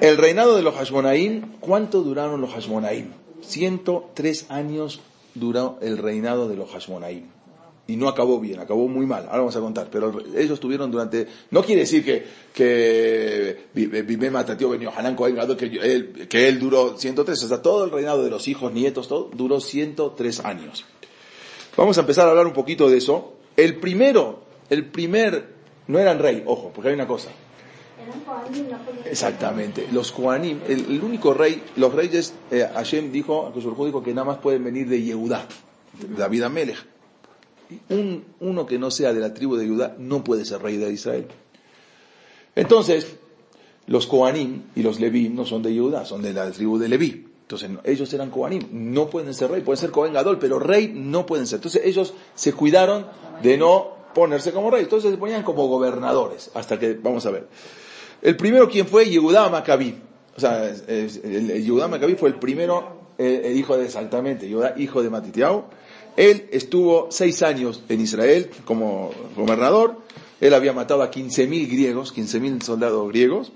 [0.00, 3.12] El reinado de los Hashmonaim, ¿cuánto duraron los Hashmonaim?
[3.42, 5.00] 103 años
[5.34, 7.26] duró el reinado de los Hashmonaim.
[7.86, 9.24] Y no acabó bien, acabó muy mal.
[9.24, 9.88] Ahora vamos a contar.
[9.90, 12.24] Pero ellos tuvieron durante, no quiere decir que,
[12.54, 13.66] que
[14.96, 17.42] Hanan Cohen Gadol, que él, que él duró 103.
[17.42, 20.84] O sea, todo el reinado de los hijos, nietos, todo, duró 103 años.
[21.76, 23.34] Vamos a empezar a hablar un poquito de eso.
[23.56, 25.48] El primero, el primer,
[25.88, 27.30] no eran rey, ojo, porque hay una cosa.
[29.04, 29.88] Exactamente.
[29.92, 34.38] Los Kohanim, el, el único rey, los reyes, eh, Hashem dijo, dijo que nada más
[34.38, 35.46] pueden venir de Yehudá,
[36.16, 36.91] David Amelech.
[37.90, 40.92] Un, uno que no sea de la tribu de Judá no puede ser rey de
[40.92, 41.26] Israel.
[42.54, 43.16] Entonces,
[43.86, 47.26] los Kohanim y los Leví no son de Judá, son de la tribu de Leví.
[47.42, 51.26] Entonces, ellos eran Kohanim, no pueden ser rey, pueden ser Cohen Gadol, pero rey no
[51.26, 51.56] pueden ser.
[51.56, 53.06] Entonces, ellos se cuidaron
[53.42, 54.84] de no ponerse como rey.
[54.84, 57.48] Entonces, se ponían como gobernadores, hasta que, vamos a ver.
[58.22, 59.08] El primero, ¿quién fue?
[59.10, 59.94] Yehudá Maccabi.
[60.34, 64.74] O sea, el, el Yehudá Maccabi fue el primero, eh, el hijo de, exactamente, Yehudá,
[64.78, 65.66] hijo de Matitiao.
[66.16, 69.96] Él estuvo seis años en Israel como gobernador.
[70.40, 73.52] Él había matado a 15.000 griegos, 15.000 soldados griegos.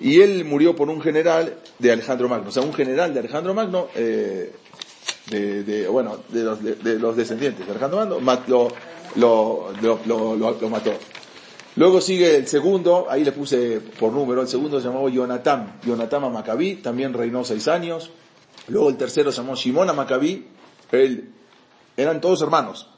[0.00, 2.48] Y él murió por un general de Alejandro Magno.
[2.48, 4.52] O sea, un general de Alejandro Magno, eh,
[5.30, 8.68] de, de- bueno, de los, de, los descendientes de Alejandro Magno,
[9.16, 9.72] lo,
[10.06, 10.92] lo, lo, mató.
[11.76, 16.32] Luego sigue el segundo, ahí le puse por número, el segundo se llamó Jonatán, Jonatán
[16.32, 18.10] Maccabi, también reinó seis años.
[18.68, 20.46] Luego el tercero se llamó Shimon Maccabi,
[20.92, 21.30] él,
[21.96, 22.88] eran todos hermanos,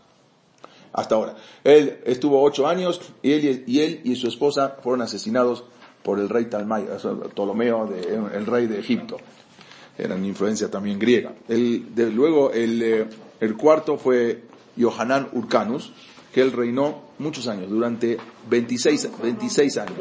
[0.93, 1.37] hasta ahora.
[1.65, 5.65] Él estuvo ocho años y él y, él y su esposa fueron asesinados
[6.03, 6.47] por el rey
[6.99, 9.17] sea, Ptolomeo, de- el rey de Egipto.
[9.97, 11.33] Eran influencia también griega.
[11.49, 13.07] El, de- luego el, eh,
[13.41, 14.43] el cuarto fue
[14.77, 15.93] Yohanan Urcanus,
[16.33, 18.17] que él reinó muchos años, durante
[18.49, 19.95] 26, 26 años.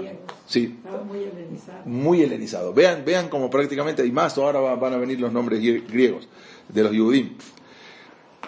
[0.47, 1.81] Sí, muy helenizado.
[1.85, 2.73] muy helenizado.
[2.73, 6.27] Vean, vean como prácticamente, y más, ahora va- van a venir los nombres grie- griegos
[6.69, 7.35] de los Yudim.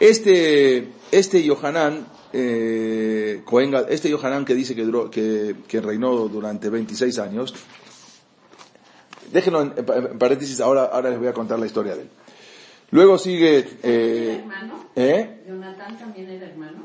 [0.04, 6.70] Este, este Yohanan, eh, Cohen este Yohanan que dice que, duró, que, que reinó durante
[6.70, 7.54] 26 años,
[9.32, 12.10] déjenlo en, en paréntesis, ahora, ahora les voy a contar la historia de él.
[12.91, 14.86] Luego sigue, ¿Era eh, hermano?
[14.93, 15.41] ¿eh?
[15.47, 16.84] ¿Jonathan también era hermano?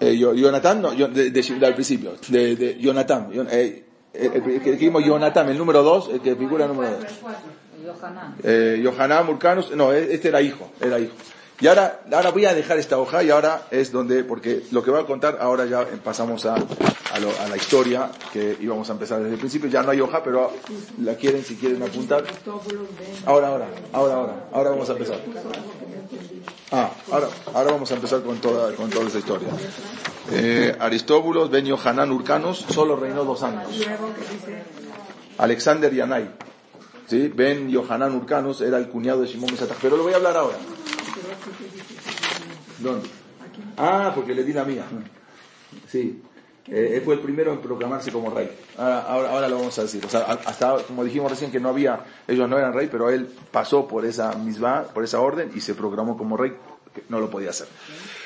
[0.00, 0.12] De.
[0.12, 4.32] Eh, Yo- Jonathan, no, yo- de, de- del principio, de, de Jonathan, Jon- eh, el,
[4.50, 7.04] el que dijimos Jonathan, el número 2, el que figura el número 2.
[7.04, 7.50] El cuatro.
[7.84, 8.34] Yohanan.
[8.42, 11.12] Eh, Yohanan Murcanus, no, e- este era hijo, era hijo.
[11.58, 14.90] Y ahora, ahora voy a dejar esta hoja y ahora es donde, porque lo que
[14.90, 18.92] voy a contar, ahora ya pasamos a, a, lo- a la historia que íbamos a
[18.92, 19.70] empezar desde el principio.
[19.70, 20.52] Ya no hay hoja, pero
[21.02, 22.24] la quieren, si quieren apuntar.
[23.24, 25.18] Ahora, ahora, ahora, ahora, ahora vamos a empezar.
[26.72, 29.48] Ah, ahora, ahora vamos a empezar con toda, con toda esa historia.
[30.32, 33.68] Eh, Aristóbulos, Ben Yohanan Urcanus, solo reinó dos años.
[35.38, 36.28] Alexander Yanai.
[37.06, 37.28] ¿Sí?
[37.34, 39.78] Ben Yohanan Urcanus era el cuñado de Simón Misatach.
[39.80, 40.56] Pero lo voy a hablar ahora.
[42.78, 43.08] ¿Dónde?
[43.76, 44.84] Ah, porque le di la mía.
[45.88, 46.22] Sí.
[46.68, 48.50] Eh, él fue el primero en proclamarse como rey.
[48.76, 50.04] Ahora, ahora, ahora lo vamos a decir.
[50.04, 53.28] O sea, hasta, como dijimos recién, que no había, ellos no eran rey, pero él
[53.52, 56.54] pasó por esa misma, por esa orden y se proclamó como rey,
[56.92, 57.68] que no lo podía hacer.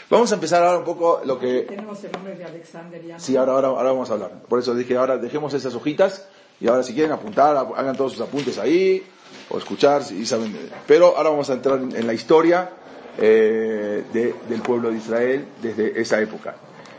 [0.09, 3.03] Vamos a empezar ahora un poco lo que, tenemos el nombre de Alexander.
[3.19, 4.33] Sí, ahora, ahora, ahora vamos a hablar.
[4.49, 6.27] Por eso dije, ahora dejemos esas hojitas
[6.61, 9.05] y ahora si quieren apuntar, ap- hagan todos sus apuntes ahí
[9.51, 10.57] o escuchar, si saben.
[10.87, 12.71] Pero ahora vamos a entrar en, en la historia
[13.19, 16.55] eh, de- del pueblo de Israel desde esa época.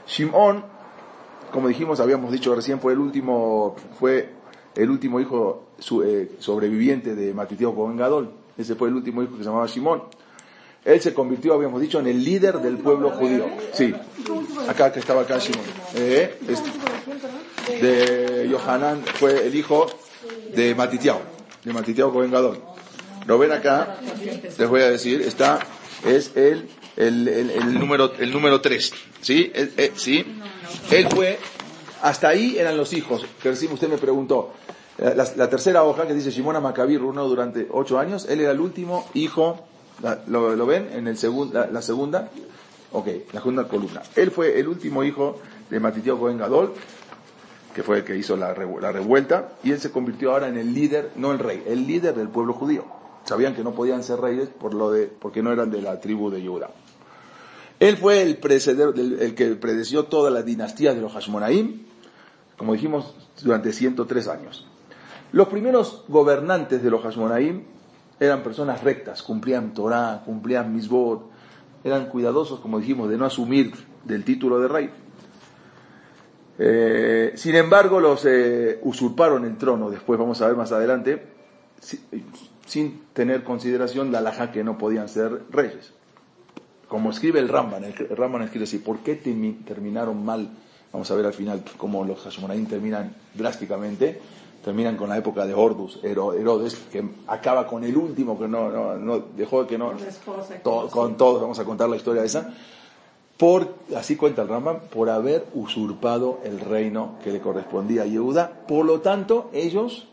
[0.08, 0.64] Shimón,
[1.52, 4.30] como dijimos, habíamos dicho recién, fue el último, fue
[4.76, 8.00] el último hijo su- eh, sobreviviente de Matiteo Cohen.
[8.58, 10.04] Ese fue el último hijo que se llamaba Shimón.
[10.84, 13.46] Él se convirtió, habíamos dicho, en el líder del pueblo judío.
[13.74, 13.94] Sí.
[14.68, 15.66] Acá, que estaba acá Shimón.
[15.96, 16.38] Eh,
[17.80, 19.86] de Yohanan fue el hijo
[20.56, 21.22] de Matitiao,
[21.64, 22.32] de Matitiao Cohen.
[23.28, 23.98] Lo ven acá,
[24.58, 25.60] les voy a decir, está,
[26.06, 28.94] es el, el, el, el número, el número 3.
[29.22, 29.52] ¿Sí?
[29.54, 30.26] Él, él- sí.
[30.92, 31.38] Él fue,
[32.02, 34.54] hasta ahí eran los hijos, que recién usted me preguntó.
[34.98, 38.60] Eh, La, tercera hoja que dice Shimona Maccabi reinó durante ocho años, él era el
[38.60, 39.66] último hijo,
[40.28, 42.30] lo, lo ven en el segun- la, segunda,
[42.92, 44.02] ok, la segunda columna.
[44.16, 45.40] Él fue el último hijo
[45.70, 46.74] de Matitiao Cohen Gadol,
[47.76, 51.12] que fue el que hizo la revuelta, y él se convirtió ahora en el líder,
[51.16, 52.86] no el rey, el líder del pueblo judío.
[53.32, 56.30] Sabían que no podían ser reyes por lo de, porque no eran de la tribu
[56.30, 56.70] de Judá.
[57.80, 61.82] Él fue el el que predeció todas las dinastías de los Hashmonaim,
[62.58, 64.68] como dijimos, durante 103 años.
[65.32, 67.64] Los primeros gobernantes de los Hashmonaim
[68.20, 71.32] eran personas rectas, cumplían Torah, cumplían Misbot,
[71.86, 73.72] eran cuidadosos, como dijimos, de no asumir
[74.04, 74.90] del título de rey.
[76.60, 81.32] Eh, sin embargo, los eh, usurparon el trono, después vamos a ver más adelante,
[82.66, 85.94] sin tener consideración la alhaja que no podían ser reyes.
[86.88, 90.50] Como escribe el Ramban, el Ramban escribe así, ¿por qué temi- terminaron mal?
[90.92, 94.20] Vamos a ver al final cómo los Hashmonaim terminan drásticamente.
[94.64, 98.70] terminan con la época de Hordus, Hero- Herodes, que acaba con el último, que no,
[98.70, 99.94] no, no dejó que no,
[100.92, 102.54] con todos, vamos a contar la historia esa,
[103.38, 108.52] por, así cuenta el Rambam, por haber usurpado el reino que le correspondía a Yehuda,
[108.68, 110.08] por lo tanto, ellos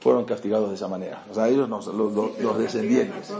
[0.00, 3.30] fueron castigados de esa manera, o sea, ellos, no- los, los- los descendientes.
[3.30, 3.34] A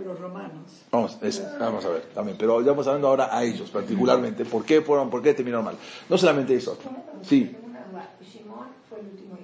[0.00, 0.62] los, romanos.
[0.90, 4.64] Vamos, es- vamos a ver también, pero ya vamos hablando ahora a ellos particularmente, ¿por
[4.64, 5.76] qué fueron, por qué terminaron mal?
[6.08, 6.78] No solamente eso,
[7.22, 7.54] sí,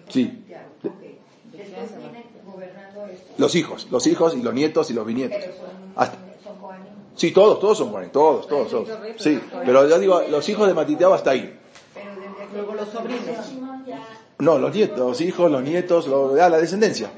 [0.08, 0.44] Sí.
[3.36, 5.38] los hijos, los hijos y los nietos y los bisnietos.
[5.96, 6.86] Hasta- son Coanim.
[7.14, 8.88] Sí, todos, todos son buenos, todos, todos, todos.
[9.18, 11.58] Sí, pero yo digo, los hijos de Matiteao hasta ahí.
[11.94, 13.52] Pero desde que Luego los sobrinos.
[14.38, 17.10] No, los nietos, los hijos, los nietos, ya, la descendencia.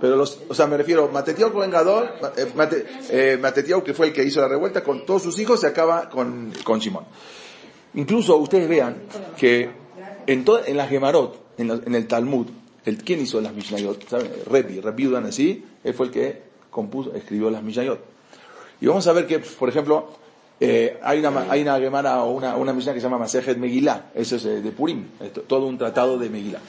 [0.00, 4.12] Pero los, o sea, me refiero, Matetiao con Vengador, eh, Mate- eh, que fue el
[4.12, 7.04] que hizo la revuelta, con todos sus hijos se acaba con, con Simón.
[7.94, 9.02] Incluso ustedes vean
[9.36, 9.70] que
[10.26, 12.48] en, to- en la Gemarot, en, la- el Talmud,
[12.84, 14.08] el, ¿quién hizo las Mishnayot?
[14.08, 14.30] ¿Saben?
[14.50, 18.00] Rebi, Rebi así, él fue el que compuso, escribió las Mishnayot.
[18.80, 20.08] Y vamos a ver que, por ejemplo,
[20.60, 24.36] eh, hay una, hay una Gemara o una, una que se llama Masejet Megillah, eso
[24.36, 25.06] es eh, de Purim,
[25.46, 26.60] todo un tratado de Megillah.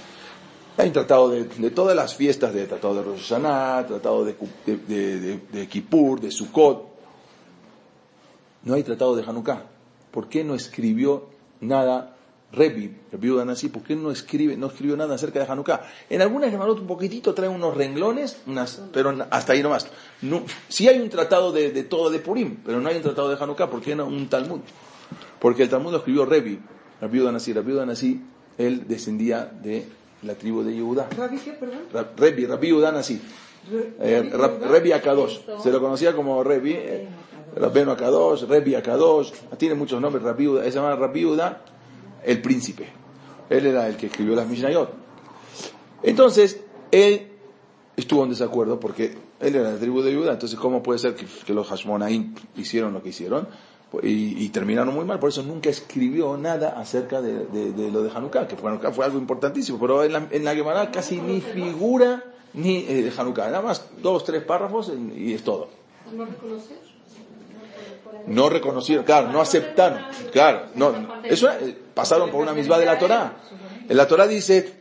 [0.78, 4.36] Hay un tratado de, de todas las fiestas, de tratado de Rosh Hashanah, tratado de,
[4.66, 4.78] de,
[5.20, 6.84] de- de Kippur, de Sukkot.
[8.64, 9.64] No hay tratado de Hanukkah.
[10.12, 11.30] ¿Por qué no escribió
[11.62, 12.15] nada
[12.56, 15.82] Rebi, Rebi Udanasi, ¿por qué no escribe, no escribió nada acerca de Hanukkah?
[16.10, 19.88] En algunas Gemarot un poquitito trae unos renglones, unas, pero hasta ahí nomás.
[20.22, 23.30] No, sí hay un tratado de, de todo de Purim, pero no hay un tratado
[23.30, 24.60] de Hanukkah, ¿por qué no un Talmud?
[25.40, 26.60] Porque el Talmud lo escribió Rebi,
[27.02, 28.22] Rebi Udanasi, Rebi Udanasi,
[28.58, 29.86] él descendía de
[30.24, 31.10] la tribu de Yehuda.
[31.18, 31.80] ¿Rabi qué, perdón?
[32.18, 32.68] Rebi, Rabbi
[34.00, 34.48] Eh, Yehuda.
[34.70, 35.40] Rebi Akadosh.
[35.62, 36.74] Se lo conocía como Rebi.
[36.74, 37.08] eh,
[37.56, 39.32] Rabbenu Akadosh, Rebi Akadosh.
[39.58, 40.24] Tiene muchos nombres.
[40.24, 40.64] Rabbi Uda.
[40.64, 41.62] Se llama Rabbi Uda,
[42.26, 42.88] el príncipe.
[43.50, 44.92] Él era el que escribió las Mishnayot.
[46.04, 46.62] Entonces,
[46.92, 47.28] él
[47.96, 50.34] estuvo en desacuerdo porque él era de la tribu de Judá.
[50.34, 53.48] Entonces, ¿cómo puede ser que, los Hashmonaim hicieron lo que hicieron?
[54.04, 57.46] Y, terminaron muy mal, por eso nunca escribió nada acerca de,
[57.92, 61.22] lo de Hanukkah, que Hanukkah fue algo importantísimo, pero en la, en la Gemara casi
[61.22, 62.22] ni figura
[62.54, 65.70] ni eh, de Hanukkah, nada más dos, tres párrafos y es todo.
[66.14, 66.26] ¿No?
[68.28, 70.00] No reconocieron, claro, no aceptaron,
[70.32, 73.38] claro, no, eso eh, pasaron por una misma de la Torá.
[73.88, 74.74] En la Torá dice,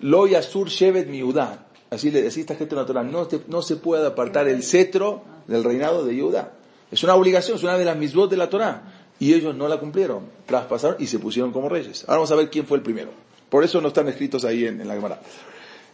[0.00, 3.76] lo yasur shevet miudá, así le decía esta gente en la Torá, no, no se
[3.76, 6.52] puede apartar el cetro del reinado de Judá.
[6.90, 8.82] Es una obligación, es una de las misbot de la Torá.
[9.18, 12.04] Y ellos no la cumplieron, traspasaron y se pusieron como reyes.
[12.04, 13.10] Ahora vamos a ver quién fue el primero.
[13.50, 15.20] Por eso no están escritos ahí en, en la Gemara.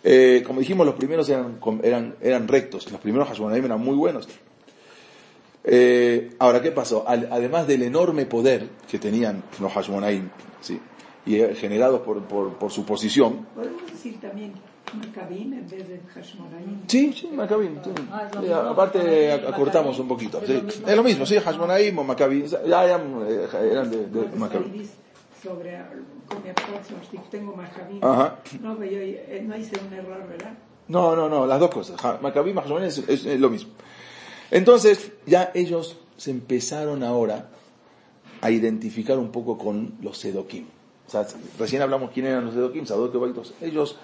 [0.04, 4.28] Eh, como dijimos, los primeros eran, eran, eran rectos, los primeros Hashmonaim eran muy buenos.
[5.68, 7.04] Eh, ahora, ¿qué pasó?
[7.08, 10.28] Al- además del enorme poder que tenían los Hashmonaim,
[10.60, 10.80] ¿sí?
[11.26, 14.52] y eh, generados por, por, por su posición, Podemos decir también
[14.94, 16.82] Macabim en vez de Hashmonaim.
[16.86, 17.80] Sí, sí, Maccabim.
[17.82, 17.90] sí.
[18.12, 20.38] Ah, mismo, aparte acortamos un poquito.
[20.40, 20.52] Es sí.
[20.54, 20.86] lo mismo.
[20.88, 22.44] Es lo mismo, sí, Hashmonaim o Maccabim.
[22.46, 24.90] Ya eran, eh, eran de, de escribís
[25.42, 25.80] sobre
[26.28, 26.50] con mi
[27.10, 28.04] si tengo Macabim.
[28.04, 28.36] Ajá.
[28.62, 30.52] No, pero yo eh, no hice un error, ¿verdad?
[30.86, 32.00] No, no, no, las dos cosas.
[32.22, 33.72] Maccabim y Hashmonaim es, es- es lo mismo.
[34.50, 37.48] Entonces, ya ellos se empezaron ahora
[38.40, 40.66] a identificar un poco con los Sedokim.
[41.06, 41.26] O sea,
[41.58, 43.14] recién hablamos quién eran los Sedokim, Sadok.
[43.60, 43.96] Ellos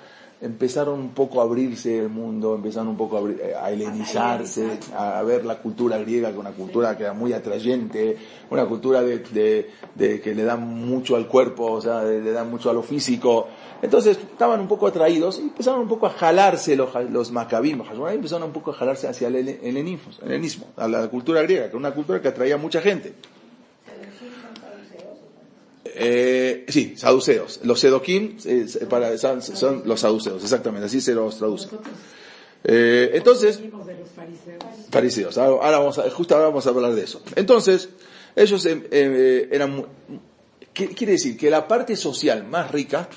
[0.43, 5.23] empezaron un poco a abrirse el mundo, empezaron un poco a, abrir- a helenizarse, a
[5.23, 8.17] ver la cultura griega, que una cultura que era muy atrayente,
[8.51, 12.51] una cultura de, de- de que le dan mucho al cuerpo, o sea, le dan
[12.51, 13.47] mucho a lo físico.
[13.83, 17.87] Entonces estaban un poco atraídos y empezaron un poco a jalarse los, los macabim, los
[17.89, 21.63] hashmonaim, empezaron un poco a jalarse hacia el helen- helenismo, helenismo, a la cultura griega,
[21.65, 23.15] que era una cultura que atraía a mucha gente.
[25.95, 27.61] Eh, sí, saduceos.
[27.65, 31.69] Los sedoquim eh, para, son, los saduceos, exactamente, así se los traduce.
[32.65, 33.61] Eh, entonces,
[34.91, 35.37] fariseos.
[35.39, 37.23] Ahora, vamos a, justo ahora vamos a hablar de eso.
[37.35, 37.89] Entonces,
[38.37, 39.85] ellos eh, eh, eran,
[40.73, 41.37] ¿qué quiere decir?
[41.37, 43.09] Que la parte social más rica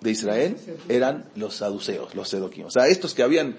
[0.00, 0.56] de Israel
[0.88, 2.66] eran los saduceos, los sedoquim.
[2.66, 3.56] O sea, estos que habían,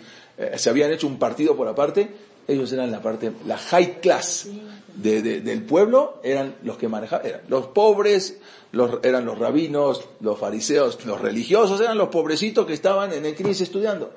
[0.57, 2.09] se habían hecho un partido por aparte,
[2.47, 4.47] ellos eran la parte, la high class
[4.95, 8.37] de- de- del pueblo, eran los que manejaban, eran los pobres,
[8.71, 13.35] los, eran los rabinos, los fariseos, los religiosos, eran los pobrecitos que estaban en el
[13.35, 14.11] crisis estudiando.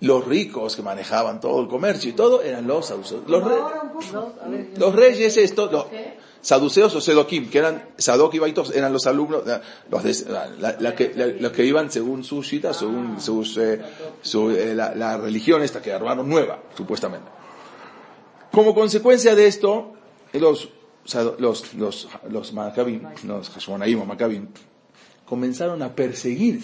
[0.00, 3.22] Los ricos que manejaban todo el comercio y todo eran los saduceos.
[3.28, 3.54] Los, re-
[4.76, 5.86] los reyes estos, los
[6.40, 9.42] saduceos o sedoquim, que eran Sadok y Baitos, eran los alumnos,
[9.90, 13.80] los, de- la- la que, la- los que iban según sus citas, según sus, eh,
[14.22, 17.28] su, eh, la, la religión esta que armaron nueva, supuestamente.
[18.52, 19.94] Como consecuencia de esto,
[20.34, 20.68] los,
[21.38, 24.16] los, los, los Maccabim, los Hashmonaim o
[25.24, 26.60] comenzaron a perseguir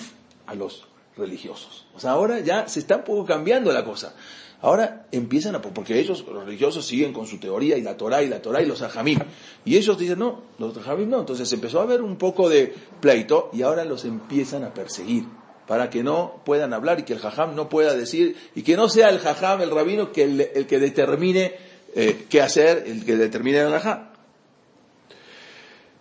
[0.46, 0.86] a los
[1.16, 1.86] religiosos.
[1.96, 4.14] O sea, ahora ya se está un poco cambiando la cosa.
[4.60, 8.28] Ahora empiezan a, porque ellos, los religiosos, siguen con su teoría y la Torah y
[8.28, 9.20] la Torah y los ajamim.
[9.64, 11.20] Y ellos dicen, no, los ajamim no.
[11.20, 15.24] Entonces empezó a haber un poco de pleito y ahora los empiezan a perseguir
[15.68, 18.88] para que no puedan hablar y que el jajam no pueda decir y que no
[18.88, 21.54] sea el jajam, el rabino, que el, que determine
[22.00, 24.10] eh, qué hacer, el que determine el jajam.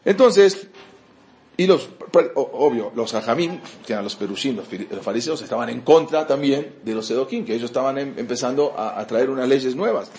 [0.06, 0.68] Entonces,
[1.58, 1.90] y los,
[2.36, 4.68] obvio, los hajamim, que eran los perushim, los,
[5.02, 9.32] fariseos, estaban en contra también de los sedoquim, que ellos estaban em, empezando a, traer
[9.32, 10.12] unas leyes nuevas.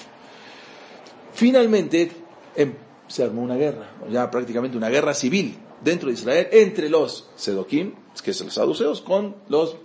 [1.33, 2.11] Finalmente,
[2.57, 2.75] em,
[3.07, 7.95] se armó una guerra, ya prácticamente una guerra civil dentro de Israel entre los sedoquim,
[8.25, 9.77] que son los saduceos, con los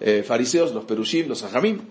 [0.00, 1.82] eh, fariseos, los perushim, los hajamim.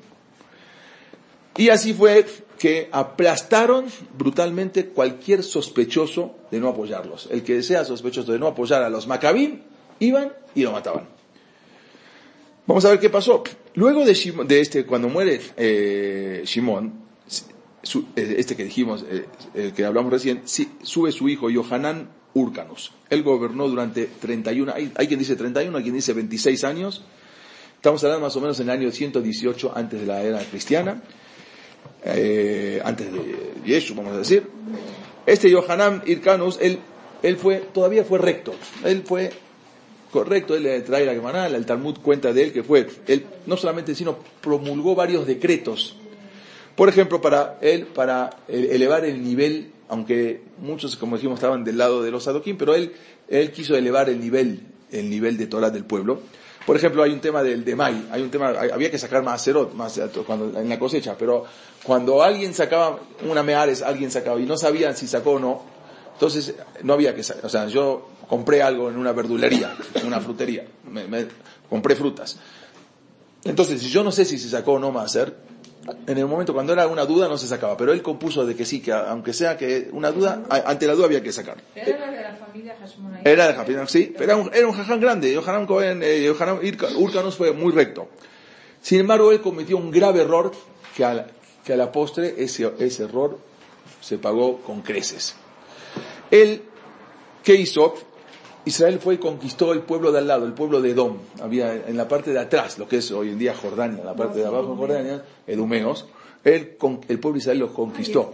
[1.57, 2.25] Y así fue
[2.59, 3.85] que aplastaron
[4.17, 7.29] brutalmente cualquier sospechoso de no apoyarlos.
[7.31, 9.61] El que sea sospechoso de no apoyar a los macabim,
[9.99, 11.07] iban y lo mataban.
[12.67, 13.43] Vamos a ver qué pasó.
[13.75, 16.93] Luego de, este, cuando muere eh, Shimón,
[18.15, 22.91] eh, este que dijimos, eh, que hablamos recién, sube su hijo Yohanan Urcanus.
[23.09, 27.03] Él gobernó durante 31, hay, hay quien dice 31, hay quien dice 26 años.
[27.75, 31.03] Estamos hablando más o menos en el año 118 antes de la era cristiana
[32.05, 34.47] eh, antes de Yeshu, vamos a decir.
[35.25, 36.79] Este Yohanan Irkanus, él,
[37.23, 38.53] él fue, todavía fue recto,
[38.83, 39.31] él fue
[40.11, 43.57] correcto, él le trae la Gemara, el Talmud cuenta de él que fue, él no
[43.57, 45.97] solamente, sino promulgó varios decretos.
[46.75, 52.03] Por ejemplo, para él, para elevar el nivel, aunque muchos, como dijimos, estaban del lado
[52.03, 52.91] de los Adoquín, pero él,
[53.29, 56.19] él quiso elevar el nivel, el nivel de Torah del pueblo.
[56.66, 59.43] Por ejemplo, hay un tema del de May, hay un tema, había que sacar más
[59.43, 61.45] cerot, más cuando, en la cosecha, pero
[61.84, 62.99] cuando alguien sacaba
[63.30, 65.61] una meares, alguien sacaba y no sabían si sacó o no,
[66.13, 70.20] entonces no había que sacar, o sea, yo compré algo en una verdulería, en una
[70.20, 71.28] frutería, me,
[71.70, 72.38] compré frutas.
[73.43, 75.36] Entonces, si yo no sé si se sacó o no hacer,
[76.07, 78.65] en el momento cuando era una duda no se sacaba, pero él compuso de que
[78.65, 81.57] sí, que aunque sea que una duda, ante la duda había que sacar.
[81.75, 82.75] Era de la familia
[83.23, 86.29] Era de la familia, sí, pero era un, era un jaján grande, Yohanan Cohen, eh,
[86.29, 88.07] Urcanus fue muy recto.
[88.81, 90.51] Sin embargo, él cometió un grave error
[90.95, 91.27] que a,
[91.63, 93.39] que a la postre ese, ese error
[94.01, 95.36] se pagó con creces.
[96.31, 96.63] Él,
[97.43, 97.95] ¿qué hizo?
[98.66, 101.18] Israel fue y conquistó el pueblo de al lado, el pueblo de Edom.
[101.41, 104.39] Había en la parte de atrás, lo que es hoy en día Jordania, la parte
[104.39, 106.07] de abajo de Jordania, Edumeos.
[106.45, 108.31] El pueblo de Israel los conquistó.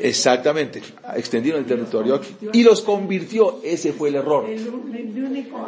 [0.00, 0.80] Exactamente,
[1.16, 2.20] extendieron el territorio
[2.52, 3.58] y los convirtió.
[3.64, 4.46] Ese fue el error.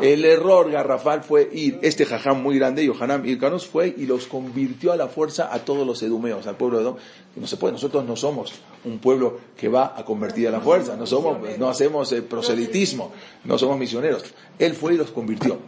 [0.01, 4.93] El, error garrafal fue ir, este jajam muy grande, Yohanan Irkanos, fue y los convirtió
[4.93, 6.97] a la fuerza a todos los edumeos, al pueblo de Edom.
[7.35, 8.53] No se puede, nosotros no somos
[8.85, 13.11] un pueblo que va a convertir a la fuerza, no somos, no hacemos eh, proselitismo,
[13.45, 14.23] no somos misioneros.
[14.61, 15.59] Él fue y los convirtió.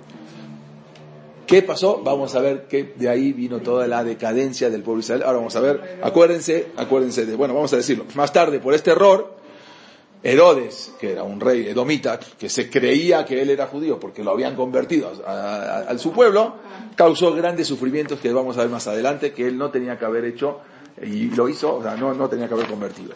[1.46, 2.00] ¿Qué pasó?
[2.02, 5.22] Vamos a ver que de ahí vino toda la decadencia del pueblo de Israel.
[5.24, 8.90] Ahora vamos a ver, acuérdense, acuérdense de, bueno, vamos a decirlo, más tarde por este
[8.90, 9.34] error,
[10.22, 14.30] Herodes, que era un rey edomita, que se creía que él era judío porque lo
[14.30, 16.54] habían convertido a, su pueblo,
[16.96, 20.24] causó grandes sufrimientos que vamos a ver más adelante, que él no tenía que haber
[20.24, 20.60] hecho
[21.02, 23.12] y lo hizo, o sea, no, no tenía que haber convertido.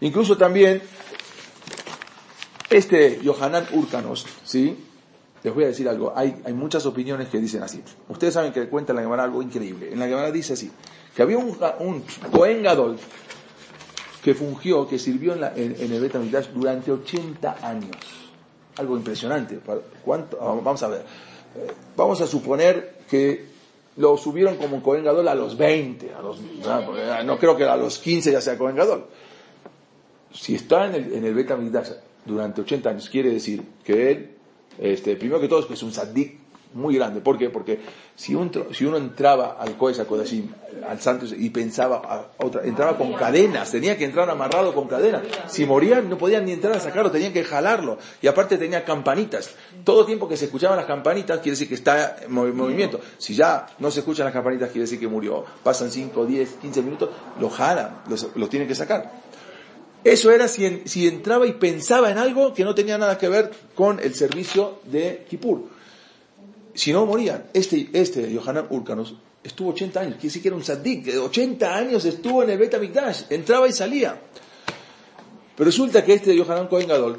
[0.00, 0.82] Incluso también,
[2.68, 4.76] este Yohanan Urcanos, ¿sí?
[5.42, 7.82] Les voy a decir algo, hay, muchas opiniones que dicen así.
[8.08, 9.90] Ustedes saben que cuenta en la Gemara algo increíble.
[9.90, 10.70] En la Gemara dice así,
[11.14, 11.56] que había un,
[12.30, 12.98] Cohen Gadol
[14.22, 17.96] que fungió, que sirvió en, la, en, el Betamigdash durante 80 años.
[18.76, 19.58] Algo impresionante.
[20.04, 20.38] ¿Cuánto?
[20.40, 21.00] Ah, vamos a ver.
[21.56, 23.46] Eh, vamos a suponer que
[23.96, 27.76] lo subieron como Cohen Gadol a los 20, a los, ah, no, creo que a
[27.76, 29.06] los 15 ya sea Cohen Gadol.
[30.32, 31.82] Si está en el, en el
[32.26, 34.36] durante 80 años, quiere decir que él
[34.80, 36.38] este, primero que todo es que es un saddik
[36.72, 37.20] muy grande.
[37.20, 37.50] ¿Por qué?
[37.50, 37.80] Porque
[38.14, 38.36] si,
[38.72, 40.00] si uno entraba al Kodesh
[40.88, 45.22] al Santo, y pensaba, otra, entraba con cadenas, tenía que entrar amarrado con cadenas.
[45.46, 47.98] Si morían, no podían ni entrar a sacarlo, tenían que jalarlo.
[48.22, 49.50] Y aparte tenía campanitas.
[49.84, 53.00] Todo tiempo que se escuchaban las campanitas quiere decir que está en movimiento.
[53.18, 55.44] Si ya no se escuchan las campanitas, quiere decir que murió.
[55.62, 57.10] Pasan 5, 10, 15 minutos,
[57.40, 58.02] lo jalan,
[58.36, 59.29] lo tienen que sacar.
[60.02, 64.00] Eso era si, entraba y pensaba en algo que no tenía nada que ver con
[64.00, 65.68] el servicio de Kippur.
[66.74, 67.46] Si no morían.
[67.52, 72.04] Este, este Yohanan Urkanos estuvo 80 años, quiere decir que era un saddik, 80 años
[72.04, 72.74] estuvo en el Bet
[73.30, 74.18] entraba y salía.
[75.56, 77.18] Pero resulta que este Yohanan Cohen Gadol,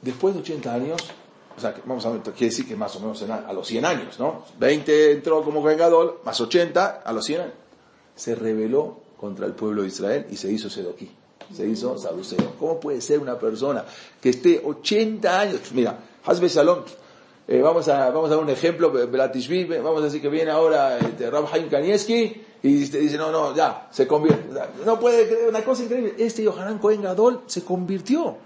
[0.00, 1.02] después de 80 años,
[1.56, 4.18] o sea, vamos a ver, quiere decir que más o menos a los 100 años,
[4.18, 4.44] ¿no?
[4.58, 7.54] 20 entró como Cohen Gadol, más 80 a los 100 años.
[8.16, 11.10] Se reveló contra el pueblo de Israel y se hizo Sedoquí,
[11.54, 12.54] se hizo saduceo.
[12.58, 13.84] ¿Cómo puede ser una persona
[14.18, 15.60] que esté 80 años?
[15.74, 16.78] Mira, Hazbe Shalom.
[17.46, 20.98] Eh, vamos, a, vamos a dar un ejemplo, Belatishvili, vamos a decir que viene ahora
[20.98, 24.48] este, Rab Haim Kanievski y dice, dice, no, no, ya, se convierte.
[24.86, 26.14] No puede creer, una cosa increíble.
[26.16, 28.36] Este Yohanan Cohen Gadol se convirtió.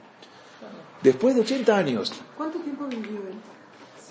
[1.03, 2.13] Después de 80 años.
[2.37, 3.35] ¿Cuánto tiempo vivió él?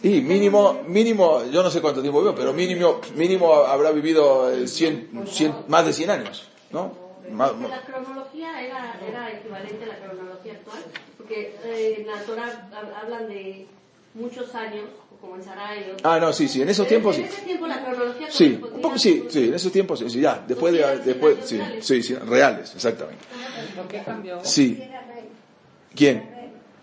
[0.04, 4.68] Y mínimo, mínimo, yo no sé cuánto tiempo vivió, pero mínimo, mínimo habrá vivido eh,
[4.68, 6.94] 100, 100, más de 100 años, ¿no?
[7.30, 10.84] Más- la cronología era, era equivalente a la cronología actual,
[11.18, 13.66] porque eh, en la Torah hab- hablan de
[14.14, 14.84] muchos años,
[15.22, 15.92] como en Sarai.
[15.92, 17.30] o- Ah, no, sí, sí, en esos tiempos en sí.
[17.32, 20.74] ese tiempo la cronología Sí, un poco sí, en esos tiempos sí, sí, ya, después
[20.74, 23.24] de, después, sí, sí, sí, reales, exactamente.
[23.76, 24.44] ¿Por qué cambió?
[24.44, 24.90] Sí.
[25.96, 26.30] ¿Quién?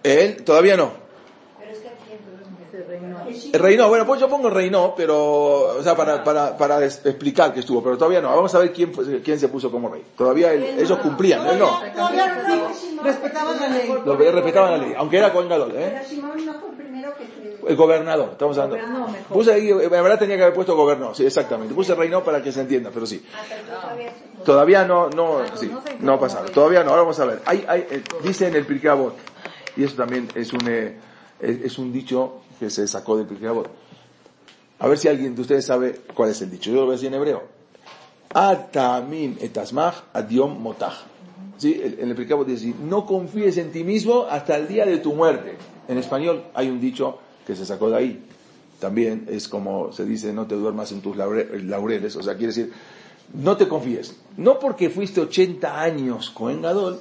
[0.02, 0.99] Él, todavía no.
[3.52, 7.82] Reinó, bueno, pues yo pongo Reinó, pero, o sea, para, para, para explicar que estuvo,
[7.82, 8.28] pero todavía no.
[8.28, 8.92] Vamos a ver quién,
[9.22, 10.02] quién se puso como rey.
[10.16, 11.80] Todavía él- ellos cumplían, él no.
[13.02, 13.88] Respetaban la ley.
[14.04, 15.90] Lo respetaban la ley, aunque era Cohen Gadol, ¿eh?
[15.94, 17.50] Pero Simón no fue el primero que se...
[17.70, 19.06] El gobernador, estamos hablando.
[19.28, 21.74] Puse ahí, en verdad tenía que haber puesto gobernador, sí, exactamente.
[21.74, 23.24] Puse Reinó para que se entienda, pero sí.
[23.34, 23.94] Ah,
[24.44, 25.70] todavía no, no, Ah, sí,
[26.00, 26.52] no es.
[26.52, 27.40] Todavía no, ahora vamos a ver.
[27.46, 28.90] Hay, hay, eh, dice en el Pirkei
[29.76, 30.96] y eso también es un, eh,
[31.40, 33.68] es, es un dicho que se sacó del Pirkei Avot.
[34.78, 36.70] A ver si alguien de ustedes sabe cuál es el dicho.
[36.70, 37.42] Yo lo voy a decir en hebreo.
[38.32, 40.94] Atamin etasmach adiom motach.
[41.58, 41.80] ¿Sí?
[41.98, 45.12] En el Pirkei Avot dice, no confíes en ti mismo hasta el día de tu
[45.14, 45.56] muerte.
[45.88, 48.24] En español hay un dicho que se sacó de ahí.
[48.78, 52.16] También es como se dice, no te duermas en tus laure- laureles.
[52.16, 52.72] O sea, quiere decir,
[53.34, 54.14] no te confíes.
[54.36, 57.00] No porque fuiste 80 años con Gadol,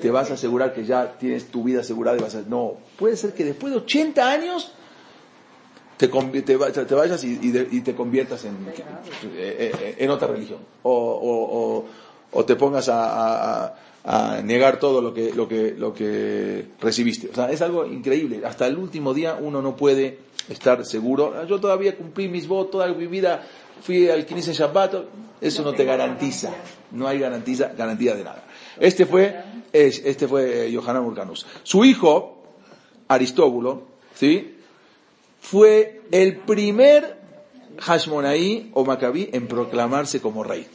[0.00, 2.42] te vas a asegurar que ya tienes tu vida asegurada y vas a...
[2.42, 4.72] No, puede ser que después de 80 años
[6.08, 8.54] te, te, va- te vayas y, de- y te conviertas en,
[9.36, 10.58] eh, eh, en otra religión.
[10.82, 11.84] O,
[12.32, 13.74] o- te pongas a,
[14.04, 17.28] a- negar todo lo que, lo, que, lo que recibiste.
[17.30, 18.42] O sea, es algo increíble.
[18.44, 21.46] Hasta el último día uno no puede estar seguro.
[21.46, 23.46] Yo todavía cumplí mis votos, toda mi vida
[23.82, 24.94] fui al Knesset Shabbat.
[25.40, 26.50] Eso no te garantiza.
[26.92, 28.44] No hay garantiza, garantía de nada.
[28.80, 29.36] Este fue,
[29.72, 31.46] es- este fue Yohanan Urcanus.
[31.62, 32.42] Su hijo,
[33.08, 33.82] Aristóbulo,
[34.14, 34.51] ¿sí?
[35.42, 37.18] Fue el primer
[37.78, 40.66] Hashmonaí o Macabí en proclamarse como rey.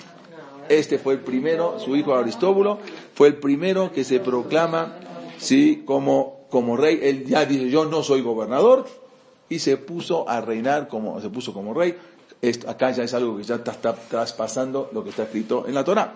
[0.68, 2.80] Este fue el primero, su hijo Aristóbulo,
[3.16, 5.00] fue el primero que se proclama,
[5.38, 7.00] sí, como, como rey.
[7.02, 8.86] Él ya dice, yo no soy gobernador,
[9.48, 11.98] y se puso a reinar como, se puso como rey.
[12.68, 15.86] Acá ya es algo que ya está, está traspasando lo que está escrito en la
[15.86, 16.14] Torah.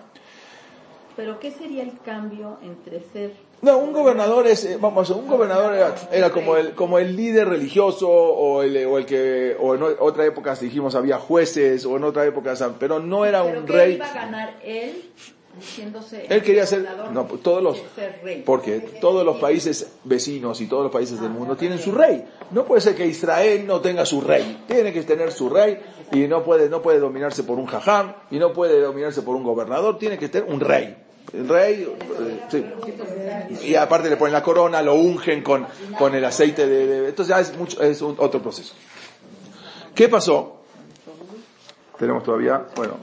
[1.16, 3.32] Pero ¿qué sería el cambio entre ser
[3.62, 7.48] No, un gobernador es, eh, vamos, un gobernador era, era como el, como el líder
[7.48, 12.02] religioso o el, o el que, o en otra época dijimos había jueces o en
[12.02, 13.94] otra época, pero no era ¿Pero un rey.
[13.94, 15.10] iba a ganar él
[15.56, 17.80] diciéndose Él quería ser, no, todos los,
[18.24, 18.42] rey?
[18.44, 22.24] porque todos los países vecinos y todos los países del mundo tienen su rey.
[22.50, 24.64] No puede ser que Israel no tenga su rey.
[24.66, 25.78] Tiene que tener su rey
[26.10, 29.44] y no puede, no puede dominarse por un jajam y no puede dominarse por un
[29.44, 29.98] gobernador.
[29.98, 30.96] Tiene que tener un rey.
[31.32, 31.82] El rey,
[32.20, 32.64] eh, sí.
[33.66, 35.66] Y aparte le ponen la corona, lo ungen con,
[35.98, 38.74] con el aceite de, de- entonces ya es mucho, es un- otro proceso.
[39.94, 40.62] ¿Qué pasó?
[41.98, 42.96] Tenemos todavía, bueno,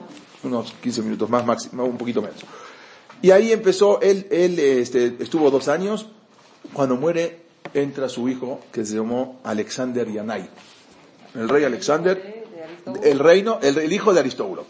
[0.44, 2.40] unos 15 minutos más, máximo, un poquito menos.
[3.22, 6.08] Y ahí empezó, él, él este, estuvo dos años,
[6.74, 7.42] cuando muere
[7.74, 10.50] entra su hijo, que se llamó Alexander Yanai.
[11.36, 12.44] El rey Alexander,
[13.04, 14.66] el reino, el, el hijo de Aristóbulo.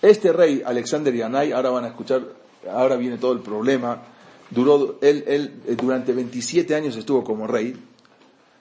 [0.00, 2.22] Este rey, Alexander Yanai, ahora van a escuchar,
[2.70, 4.02] ahora viene todo el problema,
[4.50, 7.76] duró, él, él eh, durante 27 años estuvo como rey,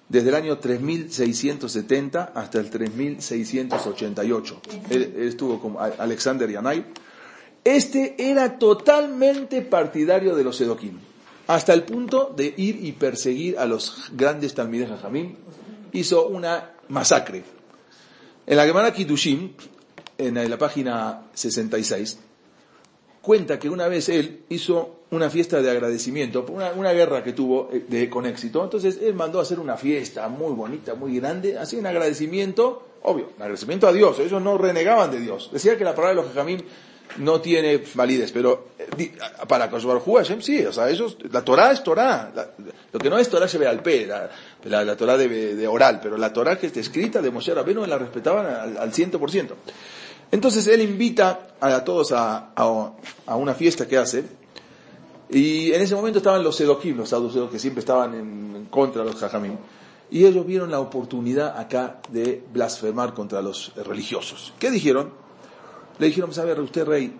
[0.09, 4.61] desde el año 3670 hasta el 3688.
[4.89, 6.85] Él, él estuvo como Alexander Yanai.
[7.63, 10.97] Este era totalmente partidario de los Edoquim,
[11.47, 15.35] hasta el punto de ir y perseguir a los grandes Talmideh Jajamim.
[15.91, 17.43] Hizo una masacre.
[18.45, 19.51] En la Gemara Kiddushim,
[20.17, 22.19] en la página 66,
[23.27, 27.33] cuenta que una vez él hizo una fiesta de agradecimiento por una, una guerra que
[27.33, 28.63] tuvo eh, de- con éxito.
[28.63, 33.25] Entonces él mandó a hacer una fiesta muy bonita, muy grande, así un agradecimiento, obvio,
[33.35, 34.17] un agradecimiento a Dios.
[34.19, 35.49] Ellos no renegaban de Dios.
[35.51, 36.61] Decía que la palabra de los Jajamim
[37.17, 39.11] no tiene validez, pero eh,
[39.47, 42.31] para Koshbar Hashem sí, o sea, ellos, la Torah es Torah.
[42.33, 42.49] La-
[42.93, 44.29] lo que no es Torah se ve al pe, la,
[44.63, 47.97] la, la Torah de, oral, pero la Torah que está escrita de Moshe Rabbeinu la
[47.97, 49.49] respetaban al, al 100%.
[50.31, 54.23] Entonces él invita a todos a, a, una fiesta que hace,
[55.29, 59.11] y en ese momento estaban los sedoquim, los saduceos que siempre estaban en, contra de
[59.11, 59.55] los jajamim,
[60.09, 64.53] y ellos vieron la oportunidad acá de blasfemar contra los religiosos.
[64.59, 65.11] ¿Qué dijeron?
[65.99, 67.13] Le dijeron, a ver, usted rey,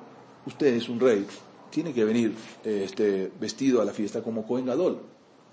[0.45, 1.25] usted es un rey,
[1.69, 4.99] tiene que venir eh, este, vestido a la fiesta como Cohen Gadol.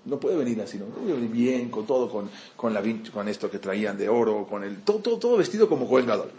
[0.05, 0.85] no puede venir así, ¿no?
[1.01, 2.83] Debe venir bien, con todo, con, con, la,
[3.13, 6.29] con esto que traían de oro, con el, todo, todo, todo vestido como Cohen Gadol.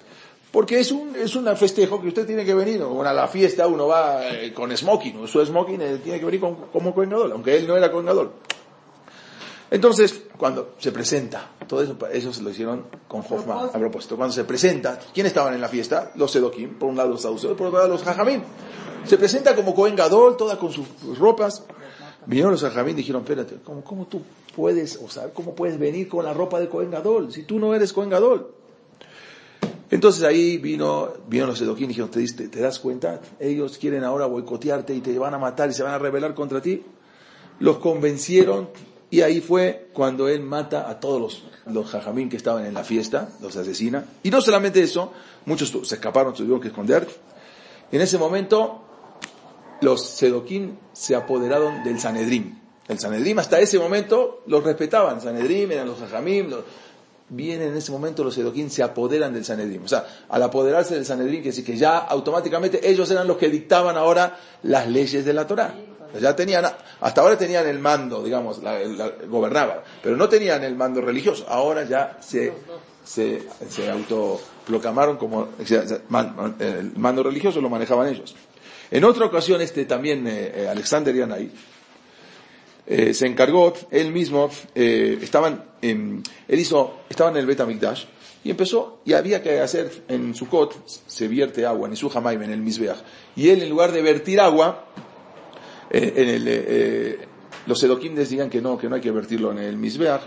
[0.56, 3.66] Porque es un, es un festejo que usted tiene que venir, o a la fiesta
[3.66, 7.10] uno va eh, con smoking, o su smoking eh, tiene que venir con, como Cohen
[7.10, 8.32] Gadol, aunque él no era Cohen Gadol.
[9.70, 14.16] Entonces, cuando se presenta, todo eso, eso se lo hicieron con Hoffman a propósito.
[14.16, 16.12] Cuando se presenta, ¿quién estaban en la fiesta?
[16.14, 18.42] Los Sedokim, por un lado los saduceos, por otro lado los Jajamín.
[19.04, 20.88] Se presenta como Cohen Gadol, toda con sus
[21.18, 21.64] ropas.
[22.24, 24.22] Vinieron los Jajamín y dijeron, espérate, ¿cómo, cómo tú
[24.56, 27.74] puedes, o sea, cómo puedes venir con la ropa de Cohen Gadol si tú no
[27.74, 28.55] eres Cohen Gadol?
[29.90, 33.20] Entonces ahí vino, vino los Sedoquín y dijeron, ¿Te, diste- ¿te das cuenta?
[33.38, 36.60] Ellos quieren ahora boicotearte y te van a matar y se van a rebelar contra
[36.60, 36.82] ti.
[37.60, 38.68] Los convencieron
[39.10, 42.82] y ahí fue cuando él mata a todos los, los jajamín que estaban en la
[42.82, 44.04] fiesta, los asesina.
[44.24, 45.12] Y no solamente eso,
[45.44, 47.06] muchos se escaparon, tuvieron que esconder.
[47.92, 48.82] En ese momento,
[49.80, 52.58] los Sedoquín se apoderaron del Sanedrim.
[52.88, 55.20] El Sanedrim hasta ese momento los respetaban.
[55.20, 56.60] Sanedrim eran los jajamín, los,
[57.28, 59.82] vienen en ese momento los Sedoquín, se apoderan del Sanedrín.
[59.84, 63.48] O sea, al apoderarse del Sanedrín, que decir que ya automáticamente ellos eran los que
[63.48, 65.74] dictaban ahora las leyes de la Torá.
[66.20, 66.64] Ya tenían,
[67.00, 71.44] hasta ahora tenían el mando, digamos, la, la- gobernaban, pero no tenían el mando religioso.
[71.48, 72.52] Ahora ya se,
[73.04, 75.48] se, se autoproclamaron como,
[76.58, 78.34] el mando religioso lo manejaban ellos.
[78.90, 81.50] En otra ocasión, este también, eh, eh, Alexander Yanai,
[82.86, 88.04] eh, se encargó, él mismo, eh, estaban en, él hizo, estaba en el Betamikdash,
[88.46, 92.60] y empezó, y había que hacer, en Sukkot, se vierte agua, en su en el
[92.60, 92.98] Mizbeach,
[93.34, 94.86] y él en lugar de vertir agua,
[95.90, 97.18] eh, en el, eh, eh,
[97.66, 100.22] los Edokim decían que no, que no hay que vertirlo en el Mizbeach,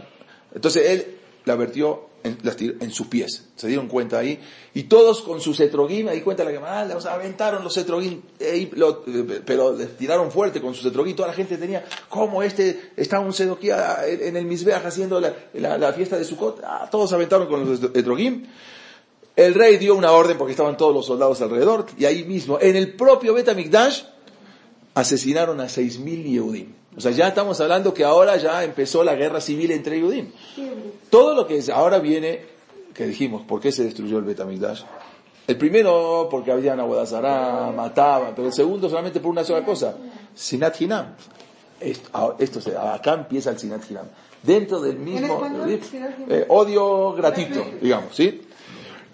[0.54, 4.40] entonces él la vertió en, sus pies, se dieron cuenta ahí,
[4.74, 8.70] y todos con sus etrogim, ahí cuenta la que ah, los aventaron los etrogim, eh,
[8.76, 12.92] lo- eh, pero les tiraron fuerte con sus etrogim, toda la gente tenía, como este,
[12.98, 17.48] está un sedoquí ah, en el Mizbeach haciendo la, fiesta de Sukkot, ah, todos aventaron
[17.48, 18.46] con los etrogim,
[19.36, 22.76] el rey dio una orden porque estaban todos los soldados alrededor, y ahí mismo, en
[22.76, 24.04] el propio Betamikdash,
[24.96, 26.79] asesinaron a 6.000 Yehudim.
[27.00, 30.28] O sea, ya estamos hablando que ahora ya empezó la guerra civil entre Yehudim.
[31.10, 32.42] Todo lo que es, ahora viene,
[32.94, 34.82] que dijimos, ¿por qué se destruyó el Betamigdash?
[35.48, 39.96] El primero, porque habían aguadazará, mataban, pero el segundo solamente por una sola cosa,
[40.36, 41.16] Sinat Hinam.
[41.80, 44.08] Esto, ah, esto se- acá empieza el Sinat Hinam.
[44.44, 45.40] Dentro del mismo,
[46.28, 48.42] eh, odio gratuito, digamos, ¿sí?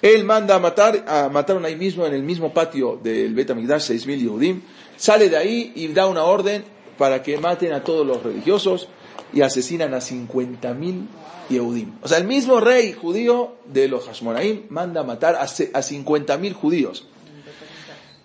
[0.01, 4.19] Él manda a matar, a mataron ahí mismo, en el mismo patio del Betamigdash, 6.000
[4.21, 4.61] Yehudim,
[4.97, 8.87] sale de ahí y da una orden para que maten a todos los religiosos
[9.33, 11.05] y asesinan a 50.000
[11.49, 11.91] Yehudim.
[12.01, 16.53] O sea, el mismo rey judío de los Hashmonaim manda matar a, ce- a 50.000
[16.53, 17.05] judíos.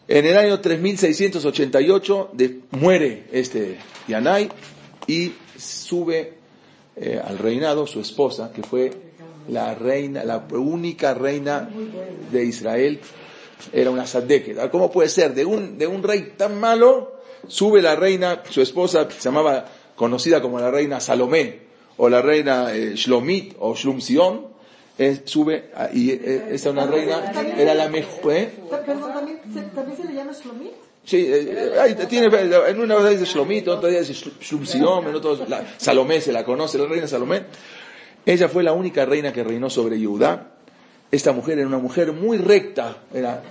[0.09, 4.49] En el año 3688 de- muere este Yanai
[5.07, 6.35] y sube
[6.97, 8.91] eh, al reinado su esposa, que fue
[9.49, 11.69] la reina, la única reina
[12.31, 13.01] de Israel,
[13.73, 14.57] era una sadeke.
[14.71, 15.35] ¿Cómo puede ser?
[15.35, 19.67] De un, de un rey tan malo, sube la reina, su esposa, se llamaba,
[19.97, 21.61] conocida como la reina Salomé,
[21.97, 24.47] o la reina eh, Shlomit, o Shlumsion,
[24.99, 28.51] eh, sube, a- y eh, esa una reina, era la mejor, ¿eh?
[28.87, 30.73] Perdón, ¿también se, ¿también se le llama Shlomit?
[31.05, 32.27] Sí, eh, tiene,
[32.69, 36.45] en una vez dice Shlomit, en otra dice Shlumsion, en otro, la, Salomé se la
[36.45, 37.43] conoce, la reina Salomé.
[38.27, 40.50] Ella fue la única reina que reinó sobre Judá.
[41.11, 43.43] Esta mujer era una mujer muy recta, era,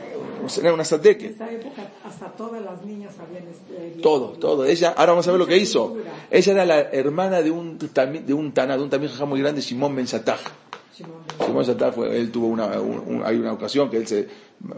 [0.61, 1.27] era una En sateque.
[1.27, 4.63] esa época hasta todas las niñas habían este, Todo, todo.
[4.65, 5.97] Ella, ahora vamos a ver lo que hizo.
[6.31, 9.93] Ella era la hermana de un, de un Tana, de un también muy grande, Simón
[9.95, 10.05] Ben.
[10.05, 11.13] Shimon.
[11.45, 14.27] Simón Sattah fue, él tuvo una, un- un- hay una ocasión que él se,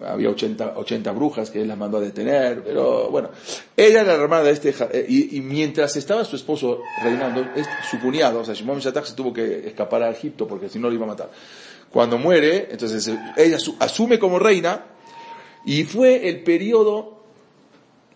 [0.05, 3.29] había 80, 80 brujas que él las mandó a detener, pero bueno.
[3.75, 7.71] Ella era la hermana de este, eh, y, y mientras estaba su esposo reinando, este-
[7.89, 10.77] su cuñado, o sea, Simón Ben Sattah se tuvo que escapar a Egipto porque si
[10.77, 11.31] no lo iba a matar.
[11.91, 14.85] Cuando muere, entonces ella su- asume como reina,
[15.65, 17.19] y fue el periodo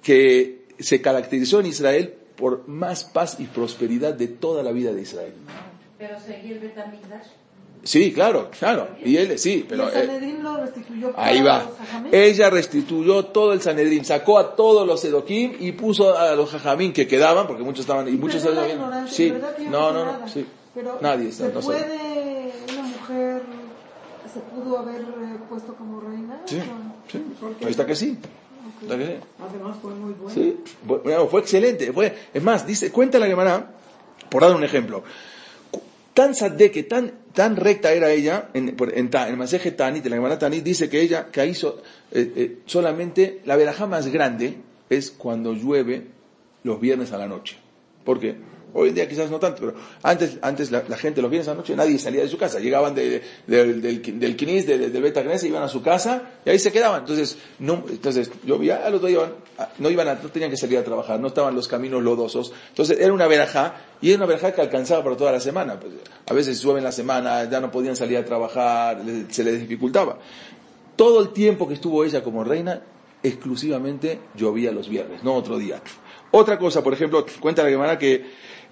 [0.01, 5.01] que se caracterizó en Israel por más paz y prosperidad de toda la vida de
[5.01, 5.33] Israel.
[5.97, 7.27] Pero seguí el Betamigdash.
[7.83, 8.89] Sí, claro, claro.
[9.03, 11.65] Y él, sí, Y pero el eh, Sanedrín lo restituyó ahí va.
[12.03, 12.13] los.
[12.13, 16.93] Ella restituyó todo el Sanedrín, sacó a todos los Edoquim y puso a los Jajamín
[16.93, 20.45] que quedaban, porque muchos estaban, y muchos estaban- Sí, no, sé no, no, sí.
[20.73, 23.41] Pero Nadie está, ¿se no puede una mujer
[24.35, 26.41] se pudo haber eh, puesto como reina?
[26.45, 26.95] Sí, No.
[27.09, 27.23] sí.
[27.63, 28.17] Ahí está que sí.
[28.81, 29.13] Está que sí.
[29.49, 30.29] Además fue muy bueno.
[30.29, 31.91] Sí, bueno, fue excelente.
[31.93, 33.71] Fue, es más, dice, cuenta la Gemara,
[34.29, 35.03] por dar un ejemplo,
[36.13, 40.17] tan sadeke, tan, tan recta era ella, en, en, en el Maseje Tanit, en la
[40.17, 41.81] Gemara Tanit, dice que ella, que hizo
[42.11, 44.57] eh, eh, solamente, la verajá más grande
[44.89, 46.07] es cuando llueve
[46.63, 47.57] los viernes a la noche.
[48.03, 48.35] ¿Por qué?
[48.77, 49.73] Hoy en día quizás no tanto, pero
[50.03, 52.59] antes, antes la, gente los viernes a la noche nadie salía de su casa.
[52.59, 53.81] Llegaban de, de- del,
[54.19, 56.99] del, Kinis, del, del Beta iban a su casa y ahí se quedaban.
[56.99, 59.31] Entonces, no, entonces llovía, al otro día
[59.79, 62.51] no iban a, no tenían que salir a trabajar, no estaban los caminos lodosos.
[62.67, 65.79] Entonces era una verajá y era una verajá que alcanzaba para toda la semana.
[65.79, 65.93] Pues,
[66.27, 70.19] a veces llueve en la semana, ya no podían salir a trabajar, se les dificultaba.
[70.97, 72.81] Todo el tiempo que estuvo ella como reina,
[73.23, 75.81] exclusivamente llovía los viernes, no otro día.
[76.31, 78.25] Otra cosa, por ejemplo, cuenta la Gemara que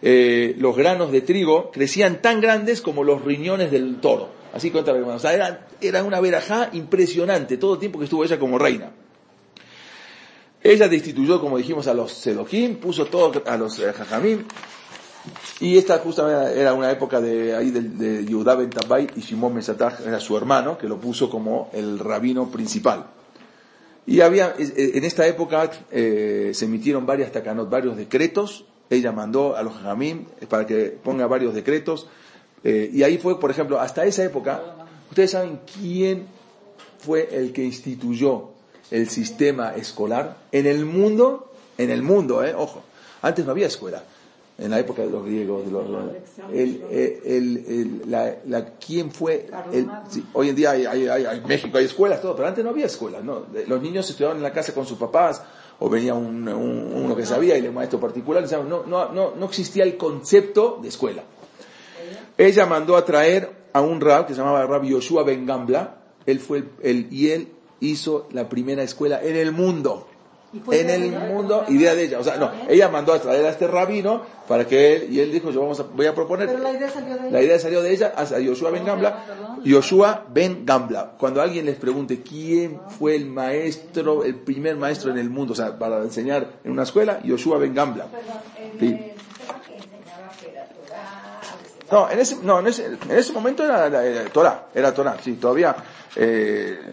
[0.05, 4.31] eh, los granos de trigo crecían tan grandes como los riñones del toro.
[4.51, 5.15] Así cuenta la Gemara.
[5.15, 8.91] O sea, era, era una verajá impresionante todo el tiempo que estuvo ella como reina.
[10.61, 14.43] Ella destituyó, como dijimos, a los Sedoquín, puso todo a los eh, Jajamim,
[15.61, 20.01] y esta justamente era una época de ahí de, Yehudá ben Tabai y Shimon Mesatach
[20.05, 23.07] era su hermano, que lo puso como el rabino principal.
[24.05, 28.65] Y había, eh, en esta época se emitieron varias takanot, varios decretos.
[28.93, 32.07] Ella mandó a los Jamim para que ponga varios decretos.
[32.63, 34.61] eh, y ahí fue, por ejemplo, hasta esa época,
[35.09, 36.27] ustedes saben quién
[36.99, 38.49] fue el que instituyó
[38.91, 42.83] el sistema escolar en el mundo, en el mundo, eh, ojo.
[43.21, 44.03] Antes no había escuela.
[44.57, 45.83] En la época de los griegos, de los,
[46.53, 49.47] el, el, el- el- la, la- ¿quién fue?
[49.73, 52.63] el- sí, hoy en día hay, hay, hay- en México hay escuelas, todo, pero antes
[52.63, 53.47] no había escuelas, ¿no?
[53.67, 55.41] Los niños estudiaban en la casa con sus papás,
[55.79, 59.45] o venía un, un- uno que sabía y el maestro particular, no, no, no, no
[59.45, 61.23] existía el concepto de escuela.
[62.37, 66.39] Ella mandó a traer a un rab que se llamaba Rab Yoshua Ben Gambla, él
[66.39, 67.49] fue el- y él
[67.79, 70.07] hizo la primera escuela en el mundo.
[70.71, 72.19] En el mundo, idea de ella.
[72.19, 75.31] O sea, no, ella mandó a traer a este rabino para que él, y él
[75.31, 76.47] dijo, yo vamos a, voy a proponer.
[76.47, 77.41] Pero la idea salió de La ella.
[77.41, 79.25] idea salió de ella hacia Yoshua Ben Gambla.
[79.63, 81.13] Yoshua Ben Gambla.
[81.17, 85.55] Cuando alguien les pregunte quién fue el maestro, el primer maestro en el mundo, o
[85.55, 88.07] sea, para enseñar en una escuela, Yoshua Ben Gambla.
[88.79, 89.11] Sí.
[91.91, 95.17] No, en ese, no, en ese, en ese momento era, era, era Torah, era Torah,
[95.23, 95.75] sí, todavía,
[96.15, 96.91] eh,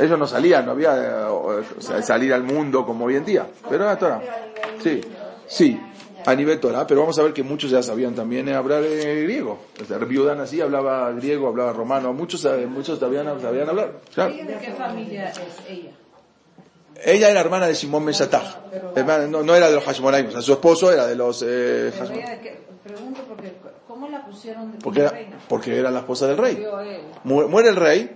[0.00, 3.46] ellos no salían, no había eh, o sea, salir al mundo como hoy en día,
[3.68, 4.22] pero era Torah.
[4.82, 5.00] Sí,
[5.46, 5.80] sí,
[6.26, 9.22] a nivel Torah, pero vamos a ver que muchos ya sabían también eh, hablar eh,
[9.24, 9.58] griego.
[9.80, 9.98] O sea,
[10.40, 14.00] así hablaba griego, hablaba romano, muchos, muchos sabían, sabían hablar.
[14.14, 14.32] Claro.
[14.34, 15.90] ¿De qué familia es ella?
[17.04, 18.04] Ella era hermana de Simón
[18.94, 21.92] Hermana- no, no era de los Hashmonaim, o sea, su esposo era de los eh,
[22.84, 23.52] pregunto porque,
[23.94, 25.38] ¿cómo la pusieron de porque era, reina?
[25.48, 26.66] porque era la esposa del rey.
[27.22, 28.10] Muere el rey,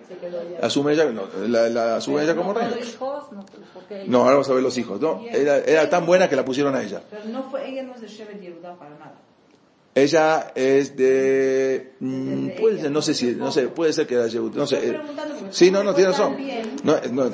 [0.60, 2.76] asume ella, no, la, la asume ella como no, reina.
[2.76, 3.44] hijos, no,
[3.90, 5.00] ella- No, ahora vamos a ver los hijos.
[5.00, 7.00] No, era, era tan buena que la pusieron a ella.
[7.10, 9.14] Pero no fue, ella no es de Shevet Yehuda para nada.
[9.94, 14.26] Ella es de, mm, puede ser, no sé si, no sé, puede ser que era
[14.26, 14.90] Yehud, no sé.
[14.90, 15.00] Eh,
[15.50, 16.36] Sí, no, no, tiene razón.
[16.84, 17.30] No, no, que no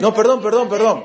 [0.00, 1.04] no, perdón, perdón, perdón.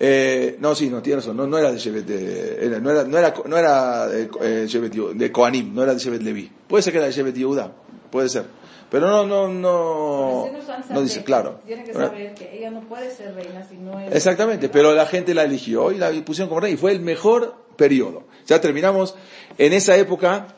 [0.00, 1.36] Eh, no, sí, no, tiene razón.
[1.36, 4.64] No, no era de Shevet, de, era- no era, no era, no era eh, eh,
[4.68, 6.50] Shevet de Koanim, no era de Shevet Levi.
[6.68, 7.72] Puede ser que era de Shevet Yehuda,
[8.10, 8.44] puede ser.
[8.90, 10.50] Pero no, no, no,
[10.90, 11.60] no dice, claro.
[11.66, 14.14] Que saber que ella no puede ser reina si no es...
[14.14, 17.54] Exactamente, pero la gente la eligió y la pusieron como rey y fue el mejor
[17.76, 18.22] periodo.
[18.46, 19.14] Ya terminamos,
[19.58, 20.54] en esa época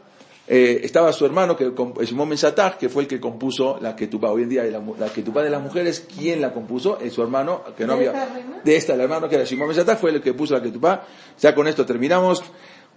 [0.53, 3.95] eh, estaba su hermano, que comp- Shimon Ben Shattach, que fue el que compuso la
[3.95, 4.33] Ketubá.
[4.33, 6.99] Hoy en día la, la Ketubá de las mujeres, ¿quién la compuso?
[7.01, 8.25] Es su hermano, que no ¿De había...
[8.25, 8.61] esta?
[8.65, 11.07] De esta, el hermano que era Shimon Ben Shattach, fue el que puso la Ketubá.
[11.41, 12.43] Ya con esto terminamos.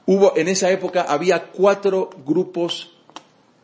[0.08, 2.91] Hubo, en esa época había cuatro grupos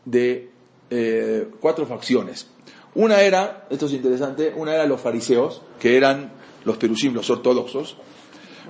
[0.05, 0.51] de
[0.91, 2.47] eh, cuatro facciones.
[2.95, 6.31] Una era, esto es interesante, una era los fariseos, que eran
[6.63, 7.97] los perushim, los ortodoxos.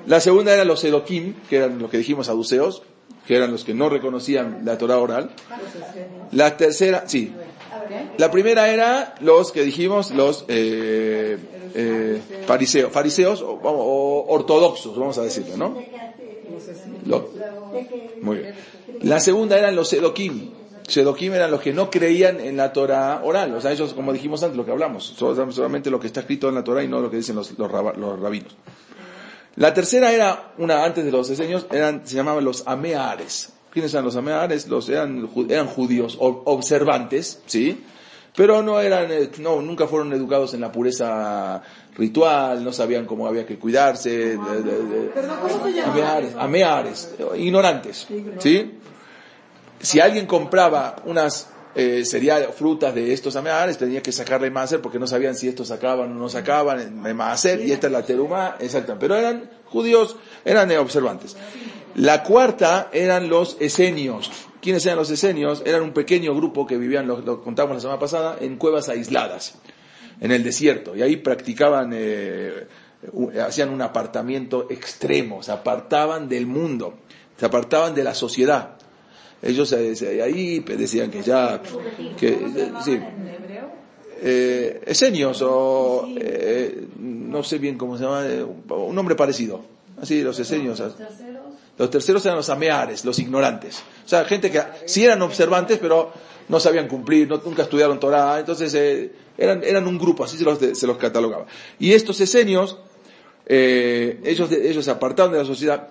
[0.07, 2.83] La segunda eran los edoquim, que eran los que dijimos saduceos,
[3.27, 5.29] que eran los que no reconocían la Torah oral.
[6.31, 7.31] La tercera, sí.
[8.17, 11.37] La primera era los que dijimos, los eh,
[11.75, 15.75] eh, fariseos, fariseos o, o ortodoxos, vamos a decirlo, ¿no?
[18.21, 18.55] Muy bien.
[19.01, 20.51] La segunda eran los Sedoquim.
[20.87, 23.53] Sedoquim eran los que no creían en la Torah oral.
[23.55, 26.49] O sea, ellos, como dijimos antes, lo que hablamos, sol- solamente lo que está escrito
[26.49, 28.55] en la Torah y no lo que dicen los, los, los rabinos.
[29.59, 33.49] La tercera era, una antes de los diseños, eran, se llamaban los Ameares.
[33.71, 34.67] ¿Quiénes eran los Ameares?
[34.67, 37.83] Los, eran, eran judíos ob- observantes, ¿sí?
[38.35, 41.61] Pero no eran, eh, no, nunca fueron educados en la pureza
[41.95, 45.91] ritual, no sabían cómo había que cuidarse, de- de- de- Perdón, ¿cómo se llama?
[45.93, 48.07] Ameares, ameares, ignorantes,
[48.39, 48.79] ¿sí?
[49.81, 54.99] Si alguien compraba unas eh, cereales, frutas de estos ameares, tenía que sacarle máser porque
[54.99, 58.55] no sabían si estos sacaban o no sacaban en máser, y esta es la teruma,
[58.59, 58.97] exacto.
[58.99, 60.15] Pero eran judíos,
[60.45, 61.37] eran eh, observantes.
[61.95, 64.31] La cuarta eran los esenios.
[64.61, 65.61] ¿Quiénes eran los esenios?
[65.65, 69.55] Eran un pequeño grupo que vivían, lo, lo contamos la semana pasada, en cuevas aisladas,
[70.19, 70.95] en el desierto.
[70.95, 72.67] Y ahí practicaban, eh,
[73.45, 76.95] hacían un apartamiento extremo, se apartaban del mundo.
[77.37, 78.78] se apartaban de la sociedad.
[79.41, 81.61] Ellos ahí decían que ya,
[82.17, 82.99] que, sí,
[84.21, 89.61] eh, esenios o eh, no sé bien cómo se llama, eh, un nombre parecido.
[90.01, 90.81] Así, los esenios.
[91.77, 93.81] Los terceros eran los ameares, los ignorantes.
[94.05, 96.11] O sea, gente que sí eran observantes, pero
[96.49, 98.39] no sabían cumplir, no- nunca estudiaron Torah.
[98.39, 101.45] Entonces, eh, eran, eran un grupo, así se los, se los catalogaba.
[101.79, 102.77] Y estos esenios,
[103.45, 105.87] eh, ellos, ellos se apartaron de la sociedad.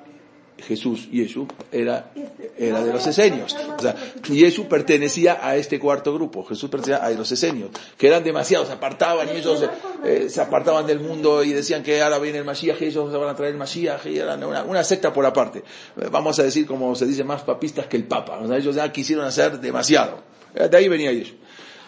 [0.66, 2.10] Jesús, Yeshu, era,
[2.58, 3.56] era de los esenios.
[3.76, 3.94] O sea,
[4.28, 6.44] Yeshu pertenecía a este cuarto grupo.
[6.44, 9.64] Jesús pertenecía a los esenios, que eran demasiados, se apartaban y ellos
[10.04, 13.16] eh, se apartaban del mundo y decían que ahora viene el Mashiach y ellos se
[13.16, 15.60] van a traer el Mashiach y eran una, una secta por aparte.
[16.00, 18.38] Eh, Vamos a decir, como se dice, más papistas que el Papa.
[18.42, 20.22] O sea, ellos ya quisieron hacer demasiado.
[20.54, 21.36] Eh, De ahí venía Yeshu.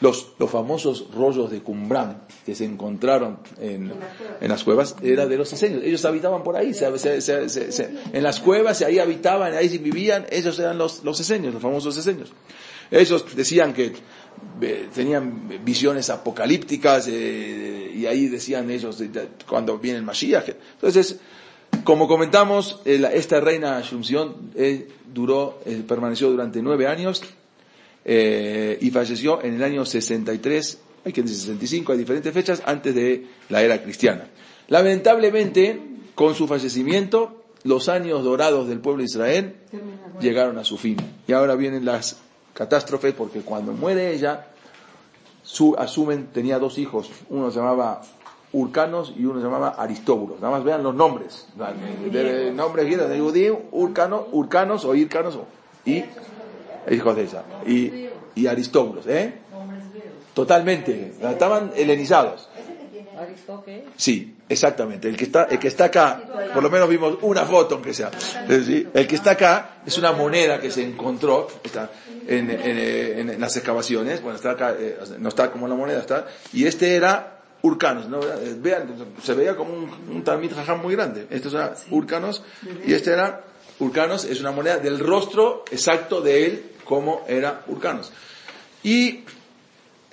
[0.00, 3.92] Los, los famosos rollos de Qumran que se encontraron en,
[4.40, 5.82] en las cuevas era de los esenios.
[5.84, 10.58] Ellos habitaban por ahí, se- se- en las cuevas, y ahí habitaban, ahí vivían, ellos
[10.58, 12.32] eran los, los esenios, los famosos esenios.
[12.90, 13.92] Ellos decían que
[14.62, 20.48] eh, tenían visiones apocalípticas eh, y ahí decían ellos de- de- cuando viene el Mashiach.
[20.76, 21.18] Entonces,
[21.84, 27.22] como comentamos, eh, la- esta reina Asunción eh, duró, eh, permaneció durante nueve años
[28.04, 32.94] eh, y falleció en el año 63, hay que decir 65, hay diferentes fechas, antes
[32.94, 34.26] de la era cristiana.
[34.68, 35.80] Lamentablemente,
[36.14, 39.56] con su fallecimiento, los años dorados del pueblo de Israel
[40.20, 40.96] llegaron a su fin.
[41.26, 42.18] Y ahora vienen las
[42.54, 44.46] catástrofes porque cuando muere ella,
[45.42, 48.02] su, asumen, tenía dos hijos, uno se llamaba
[48.52, 50.40] Urcanos y uno se llamaba Aristóbulos.
[50.40, 51.48] Nada más vean los nombres.
[52.54, 55.38] Nombres griegos de Urcano, Urcanos o Ircanos
[55.84, 56.04] y
[56.90, 57.42] hijos de ella.
[57.66, 59.34] Y, y Aristóbulos, ¿eh?
[60.34, 61.12] Totalmente.
[61.20, 62.48] Estaban helenizados.
[63.96, 65.08] Sí, exactamente.
[65.08, 66.22] El que está, el que está acá,
[66.54, 68.10] por lo menos vimos una foto, aunque sea.
[68.48, 71.90] El que está acá es una moneda que se encontró está
[72.26, 74.22] en, en, en- las excavaciones.
[74.22, 76.26] Bueno, está acá, eh, no está como la moneda, está.
[76.52, 78.20] Y este era Urcanos, ¿no?
[78.58, 81.26] Vean, se veía como un, un Talmid muy grande.
[81.28, 82.42] Estos eran Urcanos
[82.86, 83.42] y este era
[83.80, 88.12] Urcanos, es una moneda del rostro exacto de él, como era Urcanos.
[88.82, 89.24] Y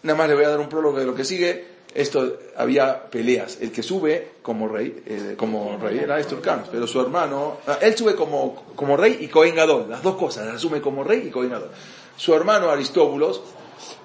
[0.04, 1.66] Nada más le voy a dar un prólogo de lo que sigue.
[1.94, 3.58] Esto había peleas.
[3.60, 7.80] El que sube como rey, eh, como rey era este Urcanos, pero su hermano, ah,
[7.82, 11.28] él sube como, como rey y Cohen Gadol, las dos cosas, las asume como rey
[11.28, 11.72] y Cohen Gadol.
[12.16, 13.42] Su hermano Aristóbulos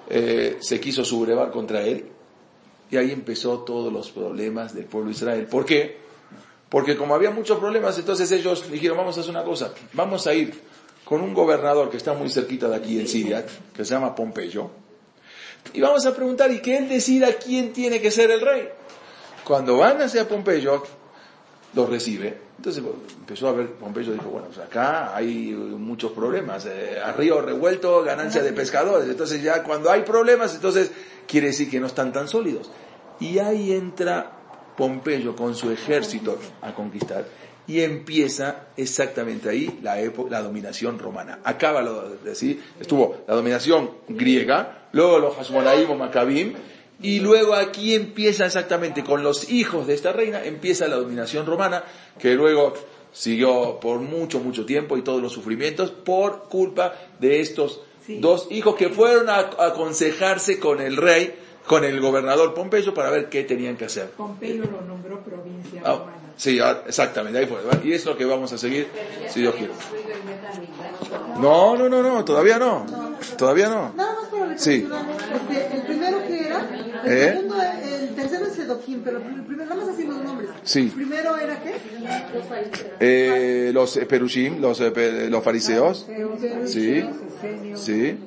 [0.09, 2.05] eh, se quiso sublevar contra él
[2.89, 5.45] y ahí empezó todos los problemas del pueblo de Israel.
[5.45, 5.97] ¿Por qué?
[6.67, 10.33] Porque como había muchos problemas, entonces ellos dijeron, vamos a hacer una cosa, vamos a
[10.33, 10.53] ir
[11.13, 14.71] con un gobernador que está muy cerquita de aquí en Siria, que se llama Pompeyo,
[15.71, 18.67] y vamos a preguntar y que él decida quién tiene que ser el rey.
[19.43, 20.81] Cuando van hacia Pompeyo,
[21.75, 22.35] los recibe.
[22.57, 22.83] Entonces
[23.19, 26.65] empezó a ver, Pompeyo dijo, bueno, pues acá hay muchos problemas.
[26.65, 29.07] Eh, a río revuelto, ganancia de pescadores.
[29.07, 30.91] Entonces ya cuando hay problemas, entonces
[31.27, 32.71] quiere decir que no están tan sólidos.
[33.19, 34.31] Y ahí entra
[34.75, 37.23] Pompeyo con su ejército a conquistar
[37.67, 41.39] y empieza exactamente ahí la, época, la dominación romana.
[41.43, 46.53] Acaba lo de decir, estuvo la dominación griega, luego los Hasmonaim o Maccabim,
[47.01, 51.83] y luego aquí empieza exactamente con los hijos de esta reina, empieza la dominación romana,
[52.19, 52.73] que luego
[53.11, 58.19] siguió por mucho, mucho tiempo y todos los sufrimientos por culpa de estos Sí.
[58.19, 61.33] dos hijos que fueron a, a aconsejarse con el rey,
[61.65, 64.09] con el gobernador Pompeyo para ver qué tenían que hacer.
[64.09, 66.17] Pompeyo lo nombró provincia Ah, romana.
[66.43, 67.63] Sí, ah, exactamente, ahí fue.
[67.63, 67.81] ¿verdad?
[67.83, 68.87] Y es lo que vamos a seguir,
[69.29, 69.73] si Dios quiere.
[71.39, 72.85] No, no, no, no, todavía no.
[73.37, 73.93] Todavía no.
[73.95, 74.85] Nada más para Sí.
[75.33, 76.69] Este, el primero que era,
[77.05, 77.33] el ¿Eh?
[77.33, 80.49] segundo, el tercero es Sedoquín, pero el primero, nada más así los nombres.
[80.63, 80.81] Sí.
[80.81, 81.75] El primero era qué?
[82.99, 86.05] Eh, los perushim, los, eh, los fariseos,
[86.65, 87.05] sí,
[87.75, 88.17] sí.